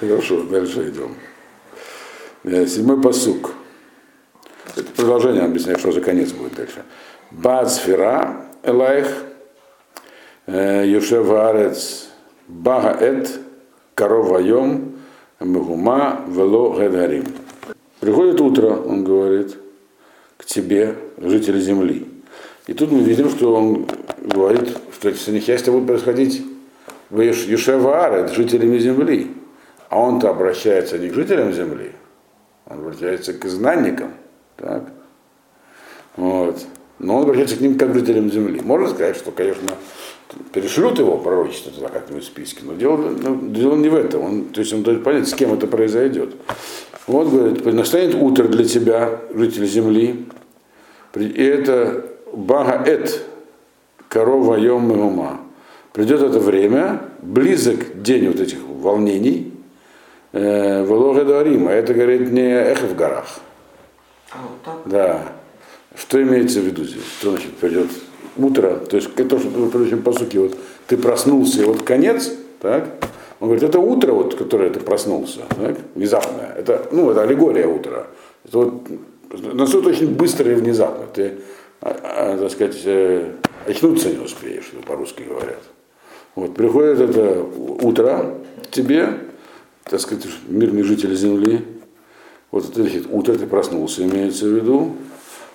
Хорошо, 0.00 0.42
дальше 0.44 0.88
идем. 0.88 1.14
Э, 2.44 2.66
седьмой 2.66 3.00
посук. 3.00 3.52
Это 4.76 4.90
продолжение 4.92 5.42
объясняет, 5.42 5.80
что 5.80 5.92
за 5.92 6.00
конец 6.00 6.32
будет 6.32 6.54
дальше. 6.54 6.82
Бацфира 7.30 8.46
Элайх 8.62 9.06
э, 10.46 10.84
Юшеварец 10.86 12.08
Багаэт 12.48 13.40
Каровайом 13.94 14.96
Мегума 15.40 16.20
Вело 16.28 16.78
Гедарим. 16.78 17.24
Приходит 18.00 18.40
утро, 18.40 18.68
он 18.68 19.04
говорит, 19.04 19.56
к 20.36 20.44
тебе, 20.44 20.94
жители 21.18 21.60
земли. 21.60 22.06
И 22.66 22.74
тут 22.74 22.92
мы 22.92 23.00
видим, 23.00 23.30
что 23.30 23.54
он 23.54 23.86
говорит, 24.20 24.76
что 24.92 25.08
эти 25.10 25.30
несчастья 25.30 25.70
будут 25.70 25.86
происходить 25.86 26.42
в 27.10 27.20
Ешеваарет, 27.20 28.32
жителями 28.32 28.78
земли. 28.78 29.30
А 29.88 30.00
он-то 30.00 30.30
обращается 30.30 30.98
не 30.98 31.08
к 31.08 31.14
жителям 31.14 31.52
земли, 31.52 31.92
он 32.66 32.78
обращается 32.78 33.32
к 33.32 33.44
изгнанникам. 33.44 34.12
Так? 34.56 34.84
Вот. 36.16 36.64
Но 36.98 37.16
он 37.16 37.22
обращается 37.22 37.56
к 37.56 37.60
ним 37.60 37.76
как 37.76 37.92
к 37.92 37.94
жителям 37.94 38.30
земли. 38.30 38.60
Можно 38.62 38.88
сказать, 38.88 39.16
что, 39.16 39.30
конечно, 39.30 39.70
перешлют 40.52 40.98
его 40.98 41.18
пророчество 41.18 41.72
туда 41.72 41.88
как-нибудь 41.88 42.24
в 42.24 42.26
списке, 42.26 42.60
но 42.62 42.74
дело, 42.74 42.96
ну, 42.96 43.48
дело 43.50 43.76
не 43.76 43.88
в 43.88 43.94
этом. 43.94 44.22
Он, 44.22 44.44
то 44.44 44.60
есть 44.60 44.72
он 44.72 44.82
дает 44.82 45.02
понять, 45.02 45.28
с 45.28 45.34
кем 45.34 45.52
это 45.52 45.66
произойдет. 45.66 46.34
Вот, 47.06 47.28
говорит, 47.28 47.64
настанет 47.64 48.14
утро 48.14 48.48
для 48.48 48.64
тебя, 48.64 49.20
житель 49.34 49.66
земли, 49.66 50.26
и 51.14 51.44
это 51.44 52.06
Багаэт, 52.32 53.24
корова 54.08 54.56
Йом 54.56 54.90
ума. 54.90 55.40
Придет 55.92 56.22
это 56.22 56.40
время, 56.40 57.02
близок 57.22 58.02
день 58.02 58.28
вот 58.28 58.40
этих 58.40 58.58
волнений, 58.66 59.52
э, 60.32 60.84
Волога 60.84 61.24
Дуарима. 61.24 61.70
Это, 61.70 61.94
говорит, 61.94 62.32
не 62.32 62.42
эхо 62.42 62.86
в 62.86 62.96
горах. 62.96 63.26
А, 64.32 64.38
вот 64.42 64.82
да. 64.86 65.22
Что 65.96 66.22
имеется 66.22 66.60
в 66.60 66.64
виду 66.64 66.84
здесь? 66.84 67.04
Что 67.20 67.30
значит 67.30 67.54
придет 67.54 67.88
утро? 68.36 68.76
То 68.76 68.96
есть 68.96 69.14
то, 69.14 69.38
что 69.38 69.48
в 69.48 69.70
предыдущем 69.70 70.02
посуке, 70.02 70.40
вот 70.40 70.56
ты 70.86 70.96
проснулся, 70.96 71.62
и 71.62 71.64
вот 71.64 71.82
конец, 71.82 72.32
так? 72.60 72.88
Он 73.40 73.48
говорит, 73.48 73.68
это 73.68 73.78
утро, 73.78 74.12
вот, 74.12 74.34
которое 74.34 74.70
ты 74.70 74.80
проснулся, 74.80 75.40
так? 75.56 75.76
внезапное. 75.94 76.52
Это, 76.56 76.88
ну, 76.92 77.10
это 77.10 77.22
аллегория 77.22 77.66
утра. 77.66 78.06
Это 78.44 78.58
вот 78.58 78.88
настолько 79.54 79.88
очень 79.88 80.14
быстро 80.14 80.50
и 80.50 80.54
внезапно. 80.54 81.06
Ты, 81.12 81.38
а, 81.80 81.96
а, 82.02 82.38
так 82.38 82.50
сказать, 82.50 82.80
э, 82.84 83.32
очнуться 83.66 84.10
не 84.10 84.18
успеешь, 84.18 84.70
по-русски 84.86 85.22
говорят. 85.22 85.62
Вот, 86.34 86.54
приходит 86.54 87.00
это 87.00 87.42
утро 87.42 88.34
тебе, 88.70 89.18
так 89.84 90.00
сказать, 90.00 90.26
мирный 90.48 90.82
житель 90.82 91.14
земли, 91.14 91.64
вот 92.50 92.68
это 92.68 92.82
значит, 92.82 93.06
утро 93.10 93.34
ты 93.34 93.46
проснулся, 93.46 94.04
имеется 94.04 94.46
в 94.46 94.50
виду, 94.50 94.96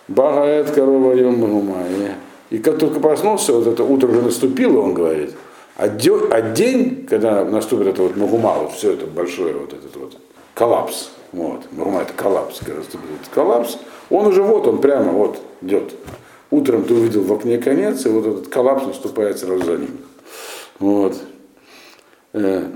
багает 0.09 0.71
корова 0.71 1.13
йомагумая. 1.13 2.17
И 2.49 2.57
как 2.57 2.79
только 2.79 2.99
проснулся, 2.99 3.53
вот 3.53 3.67
это 3.67 3.83
утро 3.83 4.07
уже 4.07 4.21
наступило, 4.21 4.81
он 4.81 4.93
говорит, 4.93 5.35
а, 5.77 5.85
а 5.85 6.41
день, 6.41 7.05
когда 7.07 7.45
наступит 7.45 7.87
это 7.87 8.03
вот 8.03 8.17
магума, 8.17 8.55
вот 8.55 8.73
все 8.73 8.93
это 8.93 9.05
большое, 9.05 9.53
вот 9.53 9.71
этот 9.71 9.95
вот 9.95 10.17
коллапс, 10.55 11.11
вот, 11.31 11.71
магума 11.71 12.01
это 12.01 12.13
коллапс, 12.13 12.59
когда 12.59 12.79
наступит 12.79 13.05
этот 13.21 13.33
коллапс, 13.33 13.77
он 14.09 14.25
уже 14.25 14.41
вот, 14.41 14.67
он 14.67 14.81
прямо 14.81 15.11
вот 15.11 15.39
идет. 15.61 15.93
Утром 16.51 16.83
ты 16.83 16.95
увидел 16.95 17.21
в 17.21 17.31
окне 17.31 17.59
конец, 17.59 18.05
и 18.07 18.09
вот 18.09 18.25
этот 18.25 18.47
коллапс 18.47 18.87
наступает 18.87 19.37
сразу 19.37 19.63
за 19.63 19.77
ним. 19.77 19.97
Вот. 20.79 21.15
Магума, 22.33 22.75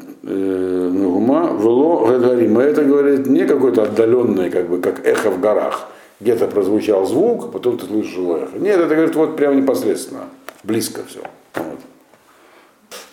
вело, 1.59 2.05
говорим, 2.05 2.59
это 2.59 2.83
говорит 2.83 3.25
не 3.27 3.45
какой-то 3.45 3.83
отдаленный, 3.83 4.51
как 4.51 4.69
бы, 4.69 4.79
как 4.79 5.05
эхо 5.05 5.31
в 5.31 5.39
горах, 5.39 5.87
где-то 6.23 6.47
прозвучал 6.47 7.05
звук, 7.05 7.45
а 7.45 7.47
потом 7.49 7.77
ты 7.77 7.85
слышишь 7.85 8.17
эхо. 8.17 8.57
Нет, 8.57 8.79
это 8.79 8.95
говорит 8.95 9.15
вот 9.15 9.35
прямо 9.35 9.55
непосредственно, 9.55 10.29
близко 10.63 11.03
все. 11.05 11.19
Вот. 11.55 11.79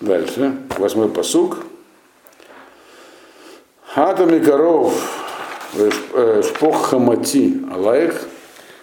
Дальше, 0.01 0.57
восьмой 0.79 1.09
посук. 1.09 1.59
Хатами 3.83 4.39
коров 4.39 4.95
шпох 6.45 6.87
хамати 6.87 7.61
алаих, 7.73 8.29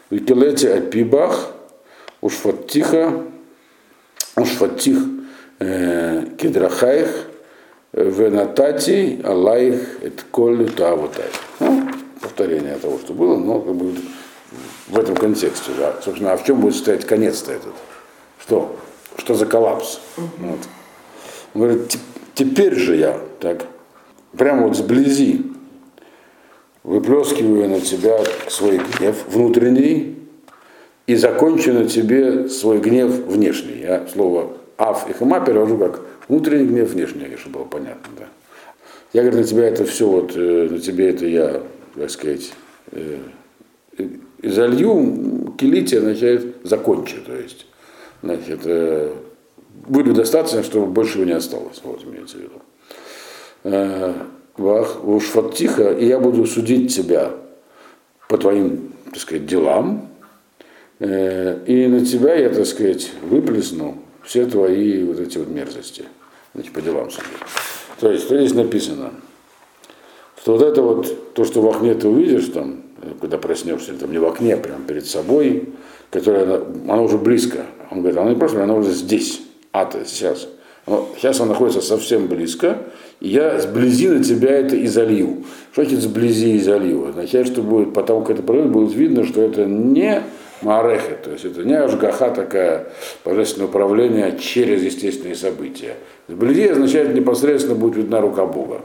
викелете 0.09 0.73
апибах, 0.73 1.53
ушфаттиха, 2.19 3.23
ушфаттих 4.35 4.97
кедрахаих, 5.59 7.27
венатати 7.93 9.21
алаих 9.23 10.03
эт 10.03 10.25
коль 10.31 10.69
тавотай. 10.69 11.29
Ну, 11.61 11.87
повторение 12.21 12.75
того, 12.75 12.99
что 12.99 13.13
было, 13.13 13.37
но 13.37 13.61
как 13.61 13.73
бы 13.75 13.95
в 14.87 14.97
этом 14.97 15.15
контексте. 15.15 15.71
Да. 15.77 15.95
Собственно, 16.03 16.33
а 16.33 16.37
в 16.37 16.45
чем 16.45 16.59
будет 16.59 16.75
стоять 16.75 17.05
конец-то 17.05 17.51
этот? 17.51 17.73
Что? 18.39 18.77
Что 19.17 19.35
за 19.35 19.45
коллапс? 19.45 19.99
Вот. 20.15 20.59
Он 21.53 21.61
говорит, 21.61 21.97
теперь 22.33 22.75
же 22.75 22.95
я 22.95 23.19
так, 23.39 23.65
прямо 24.37 24.67
вот 24.67 24.77
сблизи, 24.77 25.43
выплескиваю 26.83 27.69
на 27.69 27.81
тебя 27.81 28.19
свой 28.47 28.79
гнев 28.79 29.15
внутренний 29.27 30.17
и 31.05 31.15
закончу 31.15 31.73
на 31.73 31.85
тебе 31.85 32.47
свой 32.47 32.79
гнев 32.79 33.11
внешний. 33.11 33.81
Я 33.81 34.07
слово 34.07 34.53
ав 34.77 35.09
и 35.09 35.13
хама 35.13 35.39
перевожу 35.39 35.77
как 35.77 36.01
внутренний 36.27 36.65
гнев, 36.65 36.89
внешний, 36.89 37.35
чтобы 37.37 37.59
было 37.59 37.65
понятно. 37.65 38.13
Да. 38.17 38.25
Я 39.13 39.23
говорю, 39.23 39.39
на 39.39 39.43
тебя 39.43 39.67
это 39.67 39.85
все, 39.85 40.07
вот, 40.07 40.35
на 40.35 40.79
тебе 40.79 41.09
это 41.09 41.25
я 41.25 41.63
так 41.97 42.11
сказать, 42.11 42.53
э, 42.91 43.17
залью, 44.43 45.53
килити 45.57 45.97
означает 45.97 46.55
закончу, 46.63 47.17
то 47.25 47.35
есть, 47.35 47.65
значит, 48.21 48.61
э, 48.65 49.13
будет 49.87 50.15
достаточно, 50.15 50.63
чтобы 50.63 50.87
больше 50.87 51.19
его 51.19 51.25
не 51.25 51.33
осталось, 51.33 51.81
вот 51.83 52.03
имеется 52.03 52.37
в 52.37 52.41
виду. 52.41 52.61
Э, 53.63 54.13
Вах, 54.57 55.05
уж 55.05 55.25
фактиха, 55.25 55.91
и 55.91 56.07
я 56.07 56.19
буду 56.19 56.45
судить 56.47 56.93
тебя 56.95 57.31
по 58.27 58.37
твоим, 58.39 58.91
так 59.11 59.19
сказать, 59.19 59.45
делам, 59.45 60.09
и 60.99 61.87
на 61.87 62.03
тебя 62.03 62.33
я, 62.33 62.49
так 62.49 62.65
сказать, 62.65 63.11
выплесну 63.21 63.99
все 64.23 64.47
твои 64.47 65.03
вот 65.03 65.19
эти 65.19 65.37
вот 65.37 65.47
мерзости, 65.49 66.05
значит, 66.55 66.73
по 66.73 66.81
делам 66.81 67.11
судить. 67.11 67.27
То 67.99 68.11
есть, 68.11 68.23
что 68.23 68.35
здесь 68.35 68.55
написано? 68.55 69.11
что 70.47 70.53
вот 70.53 70.61
это 70.61 70.81
вот, 70.81 71.33
то, 71.33 71.43
что 71.43 71.61
в 71.61 71.67
окне 71.67 71.93
ты 71.93 72.07
увидишь, 72.07 72.45
там, 72.45 72.83
когда 73.21 73.37
проснешься, 73.37 73.93
там 73.93 74.11
не 74.11 74.17
в 74.17 74.25
окне, 74.25 74.55
а 74.55 74.57
прямо 74.57 74.83
перед 74.85 75.05
собой, 75.05 75.69
которая, 76.09 76.61
она, 76.87 77.01
уже 77.01 77.17
близко. 77.17 77.65
Он 77.91 77.99
говорит, 77.99 78.17
она 78.19 78.29
не 78.31 78.35
просто, 78.35 78.63
она 78.63 78.75
уже 78.75 78.91
здесь, 78.91 79.41
ата, 79.71 80.05
сейчас. 80.05 80.47
Но 80.85 81.09
сейчас 81.17 81.39
она 81.39 81.49
находится 81.49 81.81
совсем 81.81 82.27
близко, 82.27 82.77
и 83.19 83.29
я 83.29 83.59
сблизи 83.59 84.07
на 84.07 84.23
тебя 84.23 84.51
это 84.51 84.75
и 84.75 84.87
залью. 84.87 85.43
Что 85.73 85.83
значит 85.83 86.01
сблизи 86.01 86.55
и 86.55 86.59
залью? 86.59 87.09
Означает, 87.09 87.47
что 87.47 87.61
будет, 87.61 87.93
потому 87.93 88.21
как 88.21 88.31
это 88.31 88.43
произойдет, 88.43 88.73
будет 88.73 88.95
видно, 88.95 89.25
что 89.25 89.41
это 89.41 89.65
не 89.65 90.23
Мареха, 90.61 91.15
то 91.23 91.31
есть 91.31 91.45
это 91.45 91.63
не 91.63 91.75
ажгаха 91.75 92.31
такая 92.31 92.87
божественное 93.23 93.67
управление 93.67 94.39
через 94.39 94.81
естественные 94.81 95.35
события. 95.35 95.95
Сблизи 96.27 96.67
означает 96.67 97.13
непосредственно 97.13 97.75
будет 97.75 97.97
видна 97.97 98.21
рука 98.21 98.45
Бога 98.45 98.81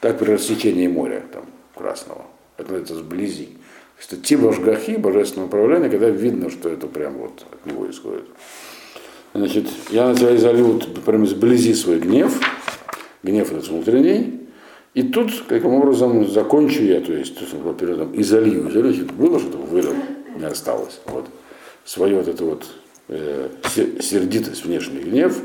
как 0.00 0.18
при 0.18 0.32
рассечении 0.32 0.86
моря 0.86 1.22
там, 1.32 1.44
Красного. 1.74 2.22
Это 2.58 2.72
называется 2.72 2.96
сблизи. 2.96 3.50
Что 4.00 4.16
тиба 4.16 4.52
жгахи, 4.52 4.96
божественное 4.96 5.46
управление, 5.46 5.88
когда 5.88 6.10
видно, 6.10 6.50
что 6.50 6.68
это 6.68 6.86
прям 6.86 7.14
вот 7.14 7.44
от 7.50 7.66
него 7.66 7.88
исходит. 7.88 8.24
Значит, 9.32 9.66
я 9.90 10.08
на 10.08 10.14
тебя 10.14 10.34
изолью 10.36 10.80
прям 11.06 11.26
сблизи 11.26 11.74
свой 11.74 11.98
гнев, 12.00 12.40
гнев 13.22 13.52
этот 13.52 13.68
внутренний, 13.68 14.40
и 14.94 15.02
тут, 15.02 15.30
каким 15.46 15.74
образом, 15.74 16.28
закончу 16.28 16.82
я, 16.82 17.00
то 17.00 17.12
есть, 17.12 17.36
во-первых, 17.52 17.98
там, 17.98 18.20
изолью, 18.20 18.68
изолью, 18.68 18.92
значит, 18.92 19.12
было 19.12 19.38
что-то, 19.38 19.58
вылил, 19.58 19.94
не 20.36 20.44
осталось. 20.44 21.00
Вот. 21.06 21.26
Свое 21.84 22.16
вот 22.16 22.26
это 22.26 22.44
вот 22.44 22.66
э, 23.08 23.48
сердитость, 24.00 24.64
внешний 24.64 25.00
гнев, 25.00 25.40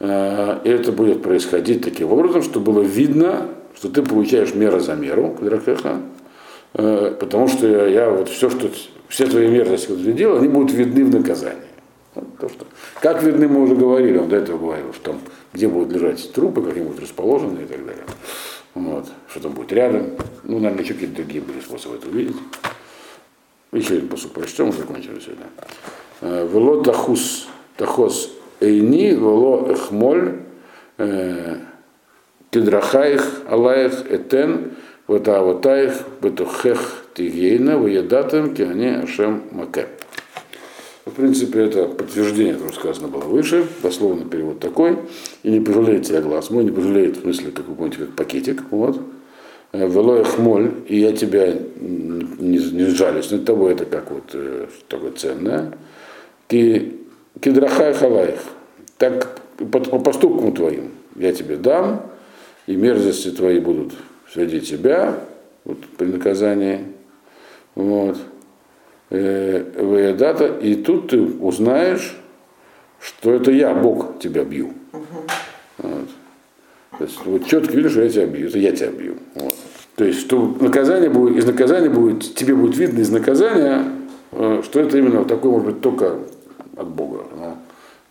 э, 0.00 0.60
и 0.64 0.68
это 0.68 0.92
будет 0.92 1.22
происходить 1.22 1.82
таким 1.82 2.12
образом, 2.12 2.42
чтобы 2.42 2.72
было 2.72 2.82
видно, 2.82 3.48
что 3.76 3.88
ты 3.88 4.02
получаешь 4.02 4.54
мера 4.54 4.78
за 4.78 4.94
меру, 4.94 5.36
потому 6.72 7.48
что 7.48 7.88
я, 7.88 8.10
вот 8.10 8.28
все, 8.28 8.50
что 8.50 8.70
все 9.08 9.26
твои 9.26 9.48
мерзости, 9.48 9.86
которые 9.86 10.06
ты 10.06 10.12
делал, 10.12 10.38
они 10.38 10.48
будут 10.48 10.72
видны 10.72 11.04
в 11.04 11.10
наказании. 11.10 11.62
То, 12.38 12.48
что, 12.48 12.66
как 13.00 13.22
видны, 13.22 13.48
мы 13.48 13.62
уже 13.62 13.74
говорили, 13.74 14.18
он 14.18 14.28
до 14.28 14.36
этого 14.36 14.58
говорил, 14.58 14.92
что 14.92 15.12
там, 15.12 15.20
где 15.52 15.68
будут 15.68 15.92
лежать 15.92 16.32
трупы, 16.32 16.62
как 16.62 16.76
они 16.76 16.84
будут 16.84 17.02
расположены 17.02 17.60
и 17.60 17.64
так 17.64 17.84
далее. 17.84 18.04
Вот, 18.74 19.06
что 19.28 19.40
там 19.40 19.52
будет 19.52 19.72
рядом. 19.72 20.10
Ну, 20.44 20.58
наверное, 20.58 20.82
еще 20.82 20.94
какие-то 20.94 21.16
другие 21.16 21.42
были 21.42 21.60
способы 21.60 21.96
это 21.96 22.08
увидеть. 22.08 22.36
Еще 23.72 23.94
один 23.94 24.08
посуд 24.08 24.32
прочтем, 24.32 24.68
и 24.68 24.72
закончим 24.72 25.20
сегодня. 25.20 25.46
Э, 26.20 26.46
вело 26.50 26.82
тахус, 26.82 27.48
тахос 27.76 28.30
эйни, 28.60 29.10
вело 29.10 29.66
эхмоль, 29.70 30.40
э, 30.98 31.56
Кедрахаих, 32.50 33.42
Алаих, 33.48 34.10
Этен, 34.10 34.72
Ватааватаих, 35.12 35.92
Бетухех, 36.22 37.04
Тигейна, 37.14 37.78
Ваядатам, 37.78 38.54
Киане, 38.54 38.96
Ашем, 38.96 39.42
Маке. 39.50 39.86
В 41.04 41.10
принципе, 41.10 41.64
это 41.64 41.86
подтверждение, 41.86 42.54
которое 42.54 42.72
сказано 42.72 43.08
было 43.08 43.24
выше, 43.24 43.66
дословно 43.82 44.24
перевод 44.24 44.60
такой. 44.60 44.98
И 45.42 45.50
не 45.50 45.60
пожалеет 45.60 46.06
тебя 46.06 46.22
глаз 46.22 46.48
мой, 46.50 46.64
не 46.64 46.70
пожалеет, 46.70 47.18
в 47.18 47.22
смысле, 47.22 47.50
как 47.50 47.68
вы 47.68 47.74
помните, 47.74 47.98
как 47.98 48.12
пакетик. 48.12 48.62
Вот. 48.70 49.00
Велоя 49.72 50.24
хмоль, 50.24 50.70
и 50.88 50.98
я 50.98 51.12
тебя 51.12 51.52
не, 51.78 52.58
не 52.58 52.86
жалюсь 52.86 53.30
над 53.30 53.44
тобой, 53.44 53.72
это 53.72 53.84
как 53.84 54.10
вот 54.10 54.30
э, 54.34 54.66
такое 54.88 55.12
ценное. 55.12 55.72
Кедрахай 56.48 57.94
халаих, 57.94 58.40
так 58.98 59.40
по, 59.56 59.80
по 59.80 59.98
поступкам 59.98 60.52
твоим 60.52 60.90
я 61.16 61.32
тебе 61.32 61.56
дам, 61.56 62.02
и 62.66 62.76
мерзости 62.76 63.30
твои 63.30 63.60
будут 63.60 63.94
среди 64.32 64.60
тебя 64.60 65.18
вот, 65.64 65.78
при 65.96 66.06
наказании. 66.06 66.86
Вот. 67.74 68.18
Э, 69.10 70.14
дата, 70.18 70.46
и 70.46 70.74
тут 70.74 71.10
ты 71.10 71.20
узнаешь, 71.20 72.16
что 73.00 73.34
это 73.34 73.50
я, 73.50 73.74
Бог, 73.74 74.18
тебя 74.18 74.44
бью. 74.44 74.72
Вот. 75.78 76.08
То 76.98 77.04
есть 77.04 77.18
вот 77.24 77.46
четко 77.46 77.76
видишь, 77.76 77.92
что 77.92 78.02
я 78.02 78.08
тебя 78.08 78.26
бью, 78.26 78.48
это 78.48 78.58
я 78.58 78.72
тебя 78.72 78.90
бью. 78.90 79.16
Вот. 79.34 79.54
То 79.96 80.04
есть, 80.04 80.20
что 80.20 80.56
наказание 80.60 81.10
будет, 81.10 81.36
из 81.36 81.44
наказания 81.44 81.90
будет, 81.90 82.34
тебе 82.34 82.54
будет 82.54 82.76
видно 82.76 83.00
из 83.00 83.10
наказания, 83.10 83.84
э, 84.32 84.62
что 84.64 84.80
это 84.80 84.96
именно 84.96 85.24
такое 85.24 85.52
может 85.52 85.66
быть 85.66 85.80
только 85.82 86.18
от 86.76 86.88
Бога. 86.88 87.24
Но 87.36 87.58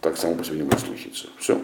так 0.01 0.17
само 0.17 0.35
по 0.35 0.43
себе 0.43 0.57
не 0.57 0.63
может 0.63 0.81
случиться. 0.81 1.27
Все. 1.37 1.59